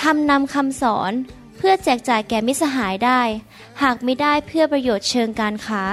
[0.00, 1.12] ทำนำคำสอน
[1.56, 3.20] เพื่อแจกจ่ายแก่มิสหายได้
[3.82, 5.84] หากไม่ได้เพื่อประโยชน์เชิงการค้า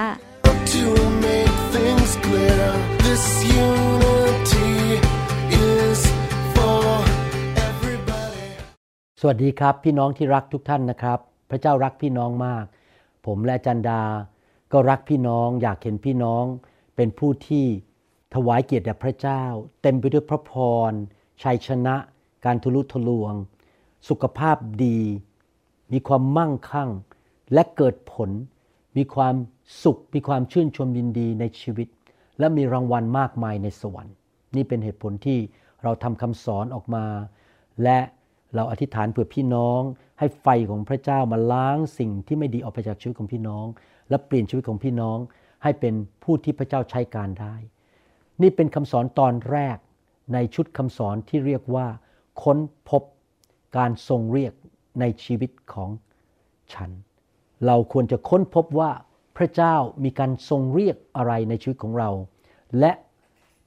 [0.74, 0.86] To
[1.26, 2.66] make things clear,
[3.06, 3.24] this
[3.66, 4.72] unity
[5.68, 6.00] is
[6.54, 6.84] for
[7.68, 8.46] everybody.
[9.20, 11.18] สวัสดีครับ พี่น้องที่รักทุกท่านนะครับ
[11.50, 12.64] พระเจ้ารักพี่น้องมาก
[13.26, 14.02] ผมและจันดา
[14.72, 16.44] ก็รักพี่น้องอยากเห็นพี่น้อง
[16.96, 17.66] เป็นผู้ที่
[18.34, 19.42] ถวายเกียรติแด่พระเจ้า
[19.82, 20.52] เต็มไปด้วยพระพ
[20.90, 20.92] ร
[21.42, 21.96] ชัยชนะ
[22.44, 23.34] การทะลุทะลวง
[24.08, 25.00] สุขภาพดี
[25.92, 26.90] มีความมั่งคั่ง
[27.52, 28.30] และเกิดผล
[28.96, 29.34] มีความ
[29.82, 31.88] สุข มีความชื่นชมยินดีในชีวิต
[32.38, 34.14] และมีรางวัลมากมายในสวรรค์
[34.56, 35.38] นี่เป็นเหตุผลที่
[35.82, 37.06] เราทำคำสอนออกมา
[37.82, 37.98] และ
[38.54, 39.80] เราอธิษฐานเพื่อพี่น้อง
[40.18, 43.66] ให้ไฟของพระเจ้ามาล้างสิ่งที่ไม่ดีออกไปจากชีวิตของพี่น้อง
[44.08, 45.18] และเปลี่ยนชีวิตของพี่น้อง
[45.62, 47.54] ให้เป็นผู้ที่พระเจ้าใช้การได้
[48.42, 49.78] นี่เป็นคำสอนตอนแรก
[50.32, 51.86] ในชุดคำสอนที่เรียกว่า
[52.42, 53.02] ค้นพบ
[53.76, 54.52] การทรงเรียก
[55.00, 55.90] ในชีวิตของ
[56.72, 56.90] ฉัน
[57.66, 58.90] เราควรจะค้นพบว่า
[59.36, 62.10] พระเจ้ามีการทรงเรียกอะไรในชีวิตของเรา
[62.80, 62.92] และ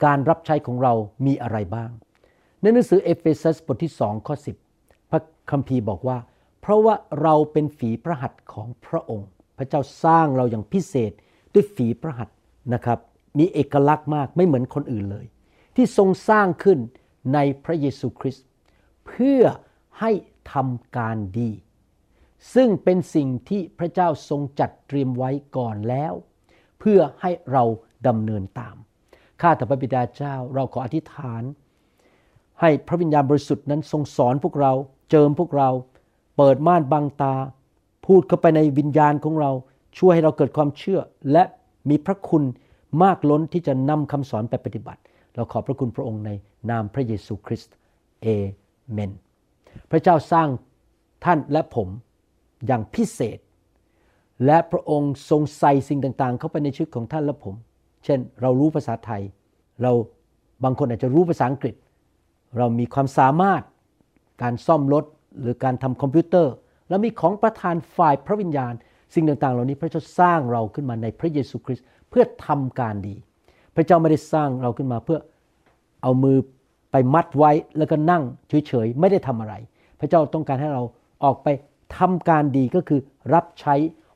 [0.05, 0.93] การรับใช้ของเรา
[1.25, 1.89] มีอะไรบ้าง
[2.61, 4.35] ในหนังสือเอเฟซัสบทที่2ข้อ
[4.71, 6.17] 10 พระคัมภีร์บอกว่า
[6.61, 11.11] เพราะว่าเราเป็นฝีพระหัตถ์ของพระองค์ พระเจ้าสร้างเราอย่างพิเศษ
[11.53, 12.35] ด้วยฝีพระหัตถ์
[12.73, 12.99] นะครับ
[13.39, 15.25] มีเอกลักษณ์มากไม่เหมือนคนอื่นเลย
[15.75, 16.79] ที่ทรงสร้างขึ้น
[17.33, 18.45] ในพระเยซูคริสต์
[19.07, 19.43] เพื่อ
[19.99, 20.11] ให้
[20.53, 21.51] ทำการดี
[22.53, 26.13] ซึ่งเป็นสิ่งที่พระเจ้าทรงจัดเตรียมไว้ก่อนแล้ว
[26.79, 27.63] เพื่อให้เรา
[28.07, 28.75] ดำเนินตาม
[29.41, 31.43] ข้าแต่พระบิดาเจ้าเราขออธิษฐาน
[32.61, 34.73] ให้พระวิญญาณบริสุทธิ์นั้นทรงสอนพวกเรา
[35.09, 35.69] เจิมพวกเรา
[36.37, 37.35] เปิดม่านบังตา
[38.05, 39.51] พูดเข้าไปในวิญญาณของเรา
[39.97, 40.99] ช่วยให้เราเกิดความเชื่อ
[41.31, 41.43] และ
[41.89, 42.43] มีพระคุณ
[43.03, 45.01] มากล้นที่จะนำคำสอนไปปฏิบัติ
[45.35, 46.29] เราขอบพระคุณพระองค์ใน
[46.69, 47.73] นามพระเยซูคริสต์
[48.21, 48.27] เอ
[48.91, 49.11] เมน
[49.91, 50.47] พระเจ้าสร้าง
[51.25, 51.87] ท่านและผม
[52.67, 53.39] อย่างพิเศษ
[54.45, 57.55] และพระองค์ทรงใส่สิ่งต่างๆ เข้าไปในชีวิตของท่านและผม
[58.03, 59.21] เช่น เรารู้ภาษาไทย
[59.81, 59.91] เรา
[60.63, 61.75] บางคนอาจจะรู้ภาษาอังกฤษ
[62.57, 63.63] เรามีความสามารถ
[64.41, 65.05] การซ่อมรถ
[65.41, 66.53] หรือการทำคอมพิวเตอร์
[66.89, 68.73] แล้วมีของประทานฝ่ายพระวิญญาณ
[69.13, 73.15] สิ่งต่างๆ เหล่านี้พระเจ้าสร้างเราขึ้นมาในพระเยซูคริสต์เพื่อทำการดี
[73.75, 75.19] พระเจ้าไม่ได้สร้างเราขึ้นมาเพื่อ
[76.01, 76.37] เอามือ
[76.91, 79.53] ไปมัดไว้แล้วก็นั่งเฉยๆไม่ได้ทำอะไร
[79.99, 80.83] พระเจ้าต้องการให้เรา
[81.23, 81.47] ออกไป
[81.97, 82.99] ทำการดีก็คือ
[83.33, 83.75] รับใช้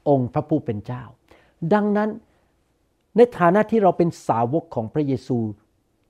[0.10, 1.04] องค์พระผู้เป็นเจ้า
[1.74, 2.10] ดังนั้น
[3.16, 5.38] ในฐานะที่เราเป็นสาวกของพระเยซู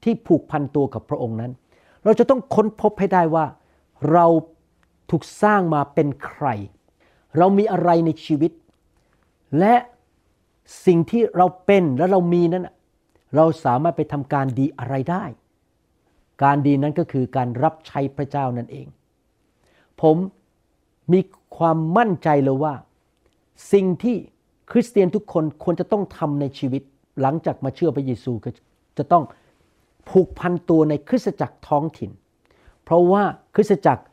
[0.03, 1.51] ที่ผูกพันตัวกับพระองค์นั้น
[2.03, 3.45] เราจะต้องค้นพบให้ได้ว่า
[4.11, 4.25] เรา
[5.09, 6.47] ถูกสร้างมาเป็นใคร
[7.37, 8.51] เรามีอะไรในชีวิต
[9.59, 9.75] และ
[10.85, 12.67] สิ่งที่เราเป็นและเรามีนั้น
[13.35, 15.23] เราสามารถไปทำการดีอะไรได้
[16.43, 18.87] การดีนั้นก็คือการรับใช้พระเจ้านั่นเอง
[20.01, 20.17] ผม
[21.13, 21.19] มี
[21.57, 22.73] ความมั่นใจเลยว่า
[23.73, 24.15] สิ่งที่
[24.71, 26.83] คริสเตียนทุกคนควรจะต้องทำในชีวิต
[27.21, 28.49] หลังจากมาเชื่อพระเยซูก็
[28.97, 29.23] จะต้อง
[30.09, 32.11] ผูกพันตัวในคริสตจักรท้องถิ่น
[32.83, 33.23] เพราะว่า
[33.55, 34.03] คริสตจักร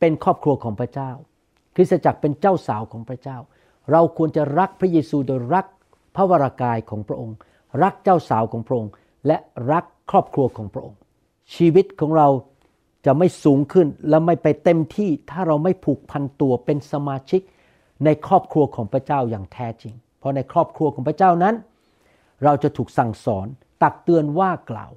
[0.00, 1.10] เป็นครอบครัวของพระเจ้า
[1.76, 3.38] คริสตจักรเป็นเจ้าสาวของพระเจ้า
[3.92, 5.66] เราควรจะรักพระเยซูโดยรัก
[6.16, 7.36] พระวรากายของพระองค์
[7.82, 8.92] รักเจ้าสาวของพระองค์
[9.26, 9.36] และ
[9.72, 10.98] รักครอบครัวของพระองค์
[11.54, 12.28] ชีวิตของเรา
[13.06, 17.40] จะไม่สูงขึ้นและไม่ไปเต็มที่ถ้าเราไม่ผูกพันตัวเป็นสมาชิก
[18.04, 21.54] ในครอบครัวของพระเจ้าอย่างแท้จริง เพราะในครอบครัวของพระเจ้านั้น
[22.44, 23.46] เราจะถูกสั่งสอน
[23.82, 24.92] ตักเตือนว่ากล่าว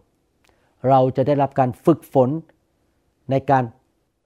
[0.89, 2.29] เราจะได้รับการฝึกฝน
[3.31, 3.63] ในการ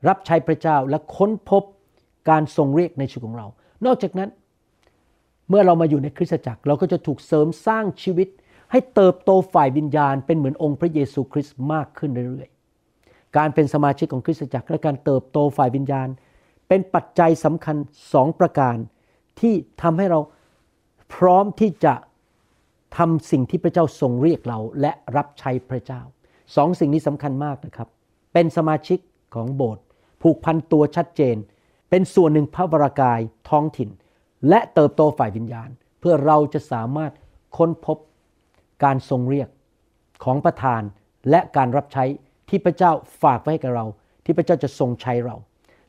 [0.07, 1.63] รับใช้พระเจ้าและค้นพบ
[2.29, 3.47] การทรงเรียกในชีวิตของเรา
[3.85, 4.29] นอกจากนั้น
[5.49, 8.27] เมื่อเรามาอยู่ในคริสตจักรเราก็จะถูกเสริมสร้างชีวิต
[8.73, 16.07] ให้เติบโตฝ่ายวิญญาณ เป็นเหมือนองค์พระเยซูคริสต์มากขึ้นเรื่อยๆ การเป็นสมาชิกของคริสตจักรและการเติบโตฝ่ายวิญญาณ
[16.67, 17.75] เป็นปัจจัยสำคัญ
[18.13, 18.77] สองประการ
[19.39, 20.19] ที่ทำให้เรา
[21.15, 21.93] พร้อมที่จะ
[22.97, 26.01] ทำสิ่งที่พระเจ้าทรงเรียกเราและรับใช้พระเจ้า
[26.55, 27.87] สองสิ่งนี้สำคัญมากนะครับ
[28.33, 28.99] เป็นสมาชิก
[29.35, 29.83] ของโบสถ์
[30.21, 31.35] ผูกพันตัวชัดเจน
[31.89, 33.89] เป็นส่วนหนึ่งพระวรากายท้องถิ่น
[34.49, 37.11] และเติบโตฝ่ายวิญญาณ เพื่อเราจะสามารถ
[37.57, 37.97] ค้นพบ
[38.83, 39.49] การทรงเรียก
[40.23, 40.81] ของประทาน
[41.29, 42.03] และการรับใช้
[42.49, 42.91] ที่พระเจ้า
[43.23, 43.85] ฝากไว้ให้กับเรา
[44.25, 45.35] ที่พระเจ้าจะทรงใช้เรา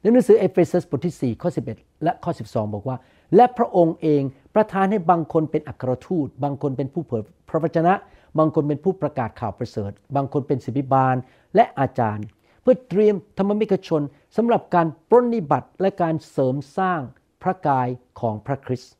[0.01, 2.97] ในหนังสือเอเฟซัสบทที่4ข้อ11 และข้อ 12 บอกว่า
[3.37, 4.23] และพระองค์เอง
[4.55, 7.95] ประทานให้บางคนเป็นอัครทูต บางคนเป็นผู้เผยพระวจนะ
[8.39, 11.17] บางคนเป็นผู้ประกาศข่าวประเสริฐ บางคนเป็นศิษยาภิบาล
[11.55, 12.27] และอาจารย์
[12.63, 14.03] เพื่อเตรียมธรรมิกชน
[14.37, 17.01] สำหรับการปรนนิบัติและการเสริมสร้าง
[17.43, 17.89] พระกาย
[18.21, 18.93] ของพระคริสต์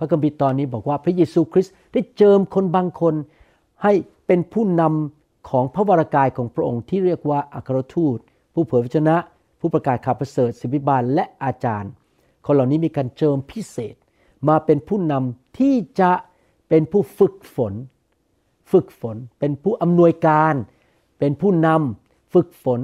[0.00, 3.14] พระคัมภีร์ตอนนี้บอกว่าพระเยซูคริสต์ได้เจิมคนบางคน
[3.82, 3.92] ให้
[4.26, 8.18] เป็นผู้นำของพระวรากายของพระองค์ที่เรียกว่าอัครทูต
[8.54, 9.16] ผู้เผยพระชนะ
[9.60, 11.90] ผู้ประกาศข่าวประเสริฐศิบิบาลและอาจารย์
[12.46, 13.94] คนเหล่านี้มีการเจิมพิเศษ
[14.48, 16.12] มาเป็นผู้นำที่จะ
[16.68, 17.74] เป็นผู้ฝึกฝน
[18.72, 20.54] ฝึกฝนเป็นผู้อำนวยการ
[21.18, 22.80] เป็นผู้นำฝึกฝน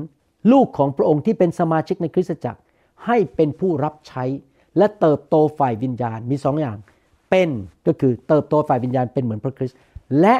[0.53, 2.61] ลูกของพระองค์ที่เป็นสมาชิกในคริสตจักร
[3.07, 4.25] ให้เป็นผู้รับใช้
[4.79, 6.79] และเติบโตฝ่ายวิญญาณมีสองอย่าง
[7.31, 7.49] เป็น
[7.87, 9.79] ก็คือเติบโตฝ่ายวิญญาณเป็นเหมือนพระคริสต์
[10.21, 10.37] และ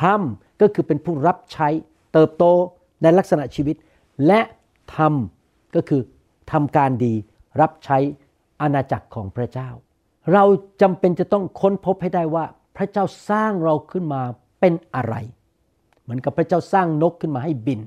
[0.00, 1.68] ทำก็คือเป็นผู้รับใช้
[2.12, 2.44] เติบโต
[3.02, 3.76] ในลักษณะชีวิต
[4.26, 4.40] และ
[4.96, 6.02] ทำก็คือ
[6.52, 7.14] ทำการดี
[7.60, 7.98] รับใช้
[8.60, 9.68] อาณาจักรของพระเจ้า
[10.32, 10.44] เรา
[10.82, 12.44] จำเป็นจะต้องค้นพบให้ได้ว่า
[12.76, 14.22] พระเจ้าสร้างเราขึ้นมา
[14.60, 15.14] เป็นอะไร
[16.02, 17.80] เหมือนกับพระเจ้าสร้างนกขึ้นมาให้บิน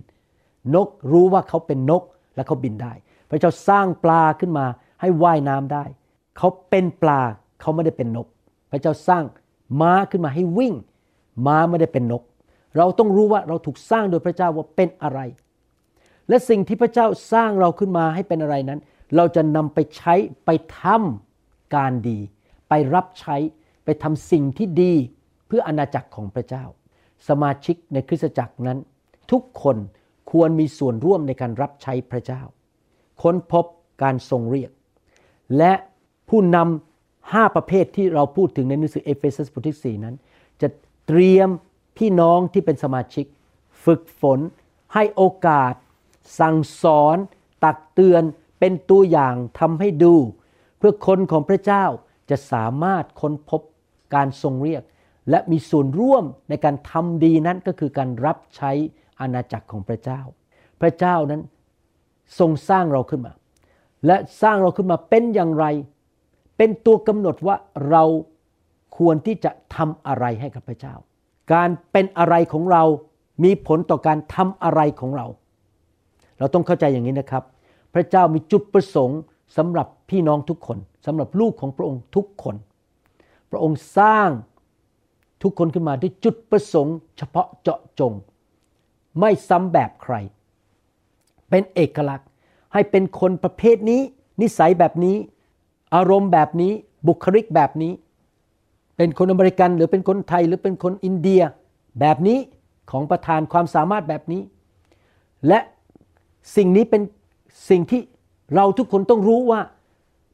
[0.75, 2.03] นกรู้ว่าเขาเป็นนก
[2.35, 2.93] และเขาบินได้
[3.29, 4.65] พระเจ้าสร้างปลาขึ้นมา
[5.01, 5.83] ให้ว่ายน้ำได้
[6.37, 7.21] เขาเป็นปลา
[7.59, 8.27] เขาไม่ได้เป็นนก
[8.71, 9.23] พระเจ้าสร้าง
[9.81, 10.73] ม้าขึ้นมาให้วิ่ง
[11.45, 12.23] ม้าไม่ได้เป็นนก
[12.77, 15.19] เราต้องรู้ว่าเราถูกสร้างโดยพระเจ้าว่าเป็นอะไร
[16.29, 18.79] และสิ่งที่พระเจ้าสร้างเราขึ้นมาให้เป็นอะไรนั้น
[19.15, 20.15] เราจะนำไปใช้
[20.45, 22.19] ไปทำการดี
[22.69, 23.35] ไปรับใช้
[23.85, 24.93] ไปทำสิ่งที่ดี
[25.47, 26.63] เพื่ออาณาจักรของพระเจ้า
[27.27, 28.79] สมาชิกในคริสตจักรนั้น
[29.31, 29.77] ทุกคน
[30.31, 32.41] ควรมีส่วนร่วมในการรับใช้พระเจ้า
[33.21, 33.65] ค้นพบ
[34.03, 34.71] การทรงเรียก
[35.57, 35.73] และ
[36.29, 36.88] ผู้นำ
[37.33, 40.15] ห้าประเภทที่เราพูดถึงในหนังสือเอเฟซัสบทที่4นั้น
[40.61, 40.67] จะ
[41.07, 41.49] เตรียม
[41.97, 43.25] พี่น้องที่เป็นสมาชิก
[43.85, 44.39] ฝึกฝน
[44.93, 45.73] ให้โอกาส
[46.39, 47.17] สั่งสอน
[47.63, 48.23] ตักเตือน
[48.59, 50.15] เป็นตัวอย่างทำให้ดู
[50.77, 51.85] เพื่อคนของพระเจ้า
[52.29, 53.61] จะสามารถค้นพบ
[54.15, 54.83] การทรงเรียก
[55.29, 58.71] และมีส่วนร่วมในการทำดีนั้นก็คือการรับใช้
[59.19, 60.21] อาณาจักรของพระเจ้า
[60.81, 61.41] พระเจ้านั้น
[62.39, 63.33] ทรงสร้างเราขึ้นมา
[64.05, 65.65] และสร้างเราขึ้นมาเป็นอย่างไร
[66.59, 67.55] เป็นตัวกำหนดว่า
[67.89, 68.03] เรา
[68.97, 70.95] ควรที่จะทำอะไรให้กับพระเจ้า
[71.53, 72.83] การเป็นอะไรของเรา
[73.43, 75.25] มีผลต่อการทำอะไรของเรา
[76.39, 77.43] เราต้องเข้าใจอย่างนี้นะครับ
[77.93, 79.19] พระเจ้ามีจุดประสงค์
[79.57, 82.55] สำหรับพี่น้องทุกคนสำหรับลูกของพระองค์ทุกคน
[83.51, 84.29] พระองค์สร้าง
[85.43, 88.13] ทุกคนขึ้นมาด้วยจุดประสงค์ เฉพาะเจาะจง
[89.19, 90.15] ไม่ซ้ำแบบใคร
[91.49, 92.27] เป็นเอกลักษณ์
[92.73, 94.01] ให้เป็นคนประเภทนี้
[94.41, 95.15] นิสัยแบบนี้
[95.95, 96.71] อารมณ์แบบนี้
[97.07, 97.93] บุคลิกแบบนี้
[98.97, 101.41] เป็นคนอเมริกันหรือเป็นคนไทยหรือเป็นคนอินเดีย
[101.99, 102.37] แบบนี้
[102.91, 104.41] ของประธานความสามารถแบบนี้
[105.47, 105.59] และ
[106.55, 107.01] สิ่งนี้เป็น
[107.69, 108.01] สิ่งที่
[108.55, 109.61] เราทุกคนต้องรู้ว่า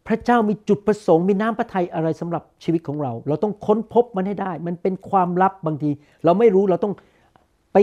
[0.08, 5.92] พระเจ้ามีจุดประสงค์มีน้ำพระทัยอะไรสำหรับชีวิตของเรา เราต้องค้นพบมันให้ได้ มันเป็นความลับบางที
[6.26, 6.94] เราไม่รู้เราต้อง
[7.74, 7.78] ไป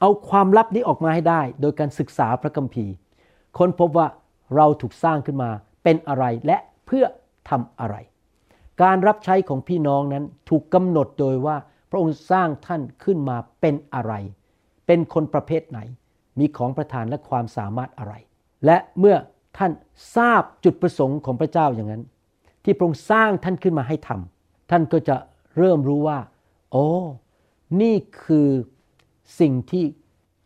[0.00, 2.92] เอาความลับนี้ออกมาให้ได้ โดยการศึกษาพระคัมภีร์
[3.58, 4.06] ค้นพบว่า
[4.56, 5.50] เราถูกสร้างขึ้นมา
[5.84, 6.56] เป็นอะไรและ
[6.92, 7.08] เพื่อ
[7.50, 7.96] ทำอะไร
[8.82, 11.56] การรับใช้ของพี่น้องนั้นถูกกำหนดโดยว่า
[11.90, 14.12] พระองค์สร้างท่านขึ้นมาเป็นอะไร
[14.86, 15.78] เป็นคนประเภทไหน
[16.38, 18.14] มีของประทานและความสามารถอะไร
[18.66, 19.16] และเมื่อ
[19.58, 19.72] ท่าน
[20.16, 22.02] ทราบจุดประสงค์ของพระเจ้าอย่างนั้น
[22.64, 25.16] ที่พระองค์สร้างท่านขึ้นมาให้ทำท่านก็จะ
[25.58, 26.18] เริ่มรู้ว่า
[26.70, 26.86] โอ้
[27.80, 28.48] นี่คือ
[29.40, 29.84] สิ่งที่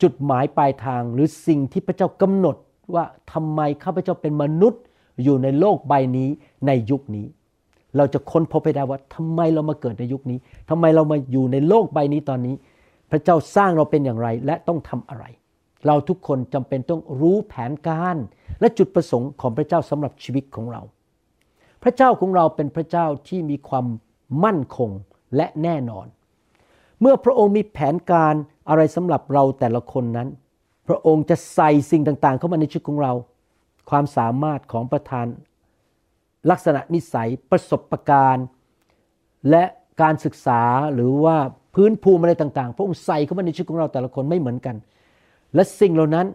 [0.02, 2.56] จุดหมายปลายทางหรือสิ่งที่พระเจ้ากำหนด
[2.94, 4.82] ว่าทำไมข้าพเจ้าเป็นมนุษย์
[5.22, 6.28] อยู่ในโลกใบนี้
[6.66, 7.26] ในยุคนี้
[7.96, 10.38] เราจะค้นพบไปได้ว่าทำไมเรามาเกิดในยุคนี้
[10.70, 12.54] ทำไมเรามาอยู่ในโลกใบนี้ตอนนี้
[13.10, 15.24] พระเจ้าสร้างเราเป็นอย่างไรและต้องทำอะไร
[15.86, 18.16] เราทุกคนจำเป็นต้องรู้แผนการ
[18.60, 20.82] และจุดประสงค์ของพระเจ้าสำหรับชีวิตของเรา
[21.82, 23.86] พระเจ้าของเราเป็นพระเจ้าที่มีความ
[24.44, 24.90] มั่นคง
[25.36, 26.06] และแน่นอน
[27.00, 28.34] เมื่อพระองค์มีแผนการ
[28.68, 30.28] อะไรสำหรับเราแต่ละคนนั้น
[30.88, 33.12] พระองค์จะใส่สิ่งต่างๆ เข้ามาในชีวิตของเรา
[33.90, 35.26] ความสามารถของประธาน
[36.50, 38.46] ลักษณะนิสัยประสบะการณ์
[39.50, 39.64] และ
[40.02, 40.62] การศึกษา
[40.94, 41.36] หรือว่า
[41.74, 44.76] พื้นภูมิอะไรต่างๆ พระองค์ใส่เข้ามาในชีวิตของเราแต่ละคนไม่เหมือนกัน
[45.54, 46.26] และสิ่งเหล่านั้น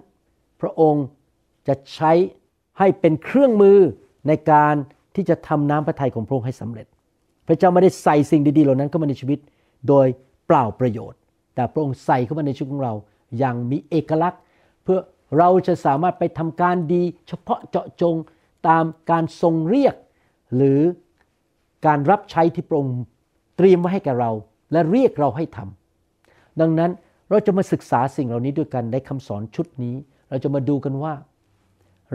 [0.61, 1.05] พระองค์
[1.67, 2.11] จะใช้
[2.79, 3.77] ให้เป็นเครื่องมือ
[4.27, 4.75] ในการ
[5.15, 6.87] ที่จะทำน้ำพระทัยของพระองค์ให้สำเร็จ
[7.47, 9.39] พระเจ้าไม่ได้ใส่สิ่งดีๆเหล่านั้นเข้ามาในชีวิต
[9.87, 10.07] โดย
[10.47, 11.19] เปล่าประโยชน์
[11.55, 12.93] แต่พระองค์ใส่เข้ามาในชีวิตของเรา
[13.37, 14.41] อย่างมีเอกลักษณ์
[14.83, 14.99] เพื่อ
[15.37, 18.15] เราจะสามารถไปทำการดีเฉพาะเจาะจง
[18.67, 19.95] ตามการทรงเรียก
[20.55, 20.79] หรือ
[21.85, 22.97] การรับใช้ที่พระองค์
[23.57, 24.31] เตรียมไว้ให้แก่เรา
[24.71, 26.91] และเรียกเราให้ทำดังนั้น
[27.29, 29.95] เราจะมาศึกษาสิ่งเหล่านี้ด้วยกันในคำสอนชุดนี้
[30.29, 31.13] เราจะมาดูกันว่า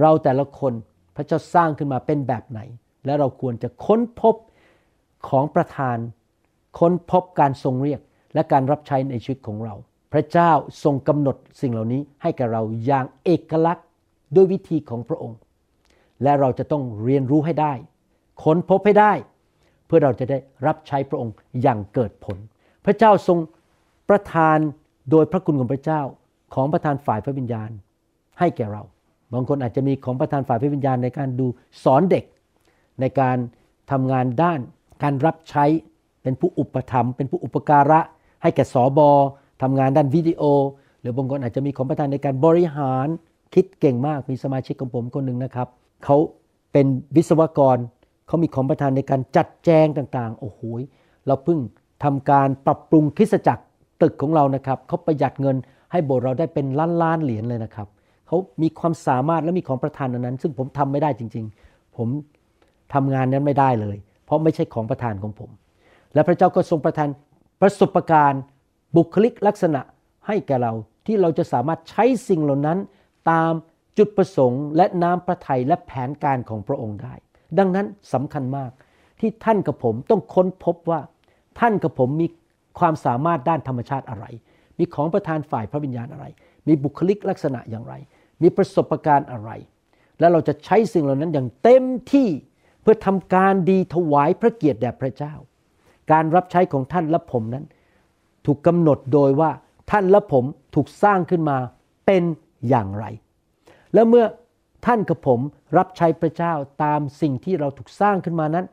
[0.01, 0.73] เราแต่ละคน
[1.17, 2.61] พระเจ้าสร้างขึ้นมาเป็นแบบไหน
[3.07, 4.35] และเราควรจะค้นพบ
[5.29, 5.97] ของประธาน
[6.79, 8.01] ค้นพบการทรงเรียก
[8.35, 9.75] และการรับใช้ในชีวิตของเรา
[10.15, 10.51] พระเจ้า
[10.85, 13.87] ทรงกำหนดสิ่งเหล่านี้ให้กับเราอย่างเอกลักษณ์
[14.35, 15.39] ด้วยวิธีของพระองค์
[16.23, 17.73] และเราจะต้องเรียนรู้ให้ได้
[18.43, 19.13] ค้นพบให้ได้
[19.87, 22.39] เพื่อเราจะได้รับใช้พระองค์อย่างเกิดผล
[22.85, 23.39] พระเจ้าทรง
[24.09, 24.59] ประทาน
[25.11, 26.01] โดยพระคุณของพระเจ้า
[26.55, 27.71] ของประทานฝ่ายพระวิญญาณ
[28.39, 28.83] ให้แก่เรา
[29.33, 31.47] บางคนอาจจะมีของประทานฝ่ายพระวิญญาณในการดู
[31.85, 32.25] สอนเด็ก
[33.01, 33.37] ในการ
[33.91, 34.61] ทำงานด้าน
[35.03, 35.65] การรับใช้
[36.23, 38.01] เป็นผู้อุปถัมภ์เป็นผู้อุปการะ
[38.43, 39.11] ให้แก่สอบอ
[39.63, 40.43] ทำงานด้านวิดีโอ
[41.01, 43.07] หรือบางคนอาจจะมีของประทานในการบริหาร
[43.55, 45.69] คิดเก่งมากมีสมาชิกของผมคนหนึ่งนะครับ
[46.05, 46.17] เขา
[46.73, 47.77] เป็นวิศวกร
[48.27, 50.61] เขามีของประทานในการจัดแจงต่างๆโอ้โห
[51.27, 51.59] เราเพิ่ง
[52.05, 53.65] ทำการปรับปรุงคริสจักร
[54.03, 55.57] ตึกของเรานะครับเขาประหยัดเงิน
[55.93, 57.89] ให้โบสถ์เราได้เป็นล้านล้านเหรียญเลยนะครับ
[58.27, 62.09] เขามีความสามารถและมีของประทานอันนั้น ซึ่งผมทำไม่ได้จริง ๆ ผม
[62.95, 65.51] ทำงานนั้นไม่ได้เลย เพราะไม่ใช่ของประทานของผม
[66.15, 67.09] และพระเจ้าก็ทรงประทาน
[67.61, 68.43] ประสบการณ์
[68.97, 69.81] บุคลิกลักษณะ
[70.27, 70.73] ให้แก่เรา
[71.07, 72.79] ที่เราจะสามารถใช้สิ่งเหล่านั้น
[73.31, 73.53] ตาม
[73.99, 77.15] จุดประสงค์ และน้ำพระทัยและแผนการของพระองค์ได้
[77.59, 78.71] ดังนั้นสำคัญมาก
[79.21, 81.01] ที่ท่านกับผมต้องค้นพบว่า
[81.61, 82.27] ท่านกับผมมี
[82.79, 84.27] ความสามารถด้านธรรมชาติอะไร
[84.79, 86.27] มีของประทานฝ่ายพระวิญญาณอะไร
[86.69, 87.95] มีบุคลิกลักษณะอย่างไร
[88.43, 89.51] มีประสบการณ์อะไร
[90.19, 92.29] และเราจะใช้สิ่งเหล่านั้นอย่างเต็มที่
[92.83, 95.35] เพื่อทำการดีถวายพระเกียรติแด่พระเจ้า
[96.13, 97.65] การรับใช้ของท่านและผมนั้น
[98.47, 99.51] ถูกกำหนดโดยว่า
[99.91, 101.59] ท่านและผมถูกสร้างขึ้นมา
[102.07, 102.23] เป็น
[102.69, 103.05] อย่างไร
[103.95, 104.25] และเมื่อ
[104.87, 105.41] ท่านกับผม
[105.77, 108.67] รับใช้พระเจ้าตามสิ่งที่เราถูกสร้างขึ้นมานั้น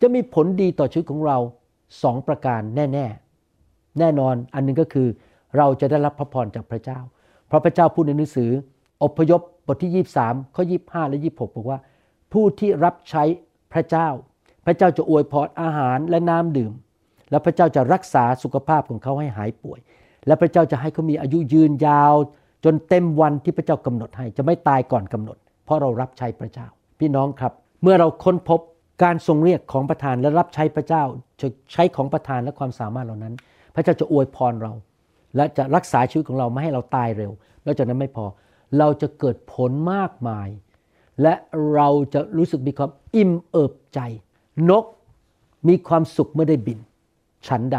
[0.00, 1.38] จะมีผลดีต่อชีวิตของเรา
[2.02, 3.06] สองประการแน่
[3.54, 5.08] ๆ แน่นอนอันหนึงก็คือ
[5.56, 6.98] เราจะได้รับพระพรจากพระเจ้า
[7.46, 8.50] เพราะพระเจ้าพูดในหนังสือ
[9.02, 11.78] อพยพบทที่ 23ข้อ25 และ 26 บอกว่า
[12.32, 13.24] ผู้ที่รับใช้
[13.72, 14.08] พระเจ้า
[14.64, 16.72] พระเจ้าจะอวยพรอาหารและน้ำดื่ม
[17.32, 19.80] และพระเจ้าจะรักษาสุขภาพของเขาให้หายป่วย
[20.26, 22.14] และพระเจ้าจะให้เขามีอายุยืนยาว
[22.64, 26.66] จนเต็มวันที่พระเจ้ากำหนดให้จะไม่ตายก่อนกำหนด เพราะเรารับใช้พระเจ้า
[27.00, 28.60] พี่น้องครับ เมื่อเราค้นพบ
[29.02, 31.02] การทรงเรียกของประธานและรับใช้พระเจ้า
[31.40, 33.34] จะใช้ของประธานและความสามารถเหล่านั้น
[33.74, 34.72] พระเจ้าจะอวยพรเรา
[35.36, 37.32] และจะรักษาชีวิตของเราไม่ให้เราตายเร็ว
[37.64, 38.24] แล้วจากนั้นไม่พอ
[38.78, 40.48] เราจะเกิดผลมากมาย
[41.22, 41.34] และ
[41.74, 44.00] เราจะรู้สึกมีความอิ่มเอิบใจ
[44.70, 44.84] นก
[45.68, 46.78] มีความสุขเมื่อได้บิน
[47.48, 47.78] ฉันใด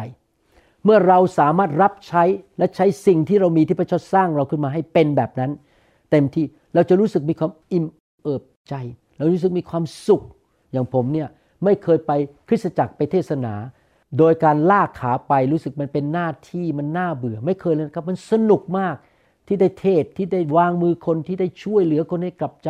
[0.84, 2.24] เมื่อเราสามารถรับใช้
[2.58, 5.52] และใช้สิ่งที่เรามีที่พระเจ้าสร้างเราขึ้นมาให้เป็นแบบนั้น
[6.12, 7.86] เต็มที่เราจะรู้สึกมีความอิ่ม
[8.22, 8.74] เอิบใจ
[9.18, 10.22] เรารู้สึกมีความสุข
[10.72, 11.28] อย่างผมเนี่ย
[11.64, 12.12] ไม่เคยไป
[12.48, 13.54] คริสตจักรไปเทศนา
[14.18, 18.96] โดยการลากขาไปรู้สึกมันเป็นหน้าที่มันน่าเบื่อ ไม่เคยเลยครับมันสนุกมาก
[19.48, 22.70] ที่ได้เทศที่ได้วางมือคนที่ได้ช่วยเหลือคนให้กลับใจ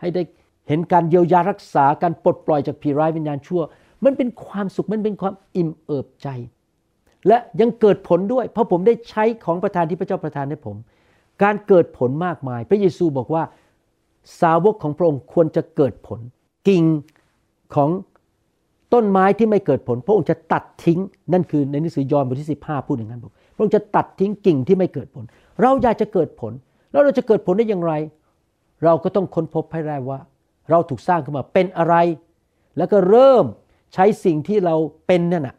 [0.00, 0.22] ให้ได้
[0.68, 3.62] เห็นการเยียวยารักษาการปลดปล่อยจากผีร้ายวิญญาณชั่ว
[4.04, 6.28] มันเป็นความสุขมันเป็นความอิ่มเอิบใจ
[7.28, 10.76] และยังเกิดผลด้วย เพราะผมได้ใช้ของประทานที่พระเจ้าประทานให้ผม
[11.42, 13.42] การเกิดผลมากมาย พระเยซูบอกว่า
[14.40, 16.20] สาวกของพระองค์ควรจะเกิดผล
[16.68, 16.84] กิ่ง
[17.74, 17.90] ของ
[18.94, 21.00] ต้นไม้ที่ไม่เกิดผล พระองค์จะตัดทิ้ง
[21.32, 25.24] นั่นคือในหนังสือยอห์นบทที่ 15 พูดอย่างนั้นบอกพระองค์จะตัดทิ้งกิ่งที่ไม่เกิดผล
[25.62, 26.52] เราอยากจะเกิดผล
[26.92, 27.92] แล้วเราจะเกิดผลได้อย่างไร
[28.84, 30.18] เราก็ต้องค้นพบให้ได้ว่า
[30.70, 31.94] เราถูกสร้างขึ้นมาเป็นอะไร
[32.76, 33.44] แล้วก็เริ่ม
[33.94, 34.74] ใช้สิ่งที่เรา
[35.06, 35.56] เป็นนั่นนะ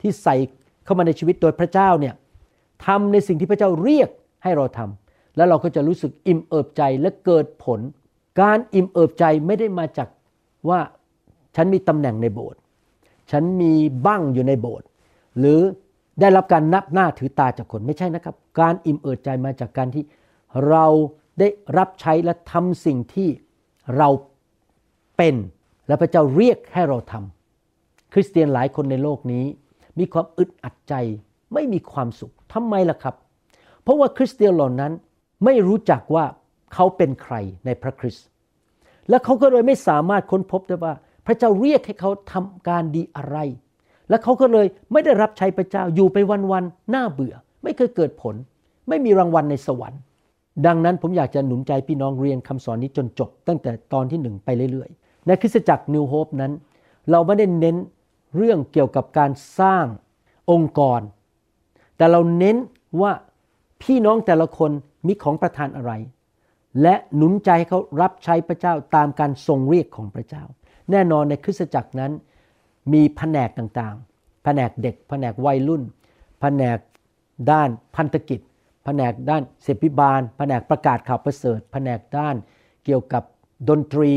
[0.00, 0.36] ที่ใส่
[0.84, 2.14] เข้ามาในชีวิตโดยพระเจ้าเนี่ย
[2.86, 4.10] ทำในสิ่งที่พระเจ้าเรียก
[4.42, 7.80] ให้เราทำแล้วเราก็จะรู้สึกอิ่มเอิบใจและเกิดผล
[8.40, 10.08] การอิ่มเอิบใจไม่ได้มาจาก
[10.68, 10.80] ว่า
[11.56, 12.60] ฉันมีตำแหน่งในโบสถ์
[13.30, 13.72] ฉันมี
[14.06, 14.86] บั้งอยู่ในโบสถ์
[15.38, 15.60] หรือ
[16.20, 20.04] ได้รับการนับหน้าถือตาจากคนไม่ใช่นะครับ การอิ่มเอิบใจมาจากการที่
[20.68, 20.86] เรา
[21.38, 23.28] ได้รับใช้และทำสิ่งที่
[23.96, 24.08] เรา
[25.16, 25.36] เป็น
[25.86, 27.35] และพระเจ้าเรียกให้เราทำ
[28.18, 29.44] ริสเตียนหลายคนในโลกนี้
[29.98, 30.94] มีความอึดอัดใจ
[31.54, 33.14] ไม่มีความสุขทำไมล่ะครับ
[33.82, 34.92] เพราะว่าคริสเตียนเหล่านั้น
[35.44, 36.24] ไม่รู้จักว่า
[36.74, 37.34] เขาเป็นใคร
[37.66, 38.26] ในพระคริสต์
[39.08, 40.94] และเขาก็เลยไม่สามารถค้นพบได้ว่า
[41.26, 43.36] พระเจ้าเรียกให้เขาทำการดีอะไร
[44.08, 46.16] และเขาก็เลยไม่ได้รับใช้พระเจ้าอยู่ไป
[46.50, 48.34] วันๆน่าเบื่อ ไม่เคยเกิดผล
[48.88, 50.00] ไม่มีรางวัลในสวรรค์
[50.66, 56.52] ดังนั้นผมอยากจะหนุนใจพี่น้องเรียนคำสอนนี้จนจบ ตั้งแต่ตอนที่หนึ่งไปเรื่อยๆ ในคริสตจักรนิวโฮปนั้น
[57.10, 57.76] เราไม่ได้เน้น
[58.36, 59.84] เรื่องเกี่ยวกับการสร้าง
[60.50, 61.00] องค์กร
[61.96, 62.56] แต่เราเน้น
[63.00, 63.12] ว่า
[63.82, 64.70] พี่น้องแต่ละคน
[65.06, 65.92] มีของประทานอะไร
[66.82, 70.44] และหนุนใจให้เขารับใช้พระเจ้าตามการทรงเรียกของพระเจ้า
[70.90, 72.12] แน่นอนในคริสตจักรนั้น
[72.92, 75.82] มีแผนกต่างๆ แผนกเด็ก แผนกวัยรุ่น
[76.40, 76.78] แผนก
[77.50, 78.40] ด้านพันธกิจ
[78.84, 82.36] แผนกด้านเสพิบาล แผนกประกาศข่าวประเสริฐ แผนกด้าน
[82.84, 83.22] เกี่ยวกับ
[83.68, 84.12] ดนตรี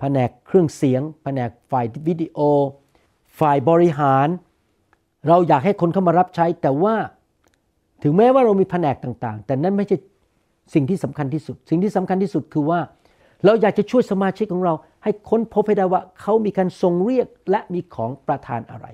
[0.00, 2.38] แผนกเครื่องเสียง แผนกฝ่ายวิดีโอ
[3.40, 4.28] ฝ่ายบริหาร
[5.28, 6.94] เราอยากให้คนเข้ามารับใช้ แต่ว่า
[8.02, 9.96] ถึงแม้ว่าเรามีแผนกต่างๆ แต่นั่นไม่ใช่
[10.74, 12.80] สิ่งที่สำคัญที่สุด สิ่งที่สำคัญที่สุดคือว่า
[13.44, 18.86] เราอยากจะช่วยสมาชิกของเรา ให้ค้นพบให้ได้ว่าเขามีการทรงเรียกและมีของประทานอะไร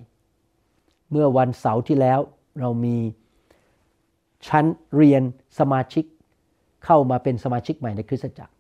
[1.11, 2.21] เมื่อวันเสาร์ที่แล้ว
[2.61, 2.97] เรามี
[4.49, 4.65] ชั้น
[4.97, 5.23] เรียน
[5.59, 6.05] สมาชิก
[6.85, 8.55] เข้ามาเป็นสมาชิกใหม่ในคริสตจักร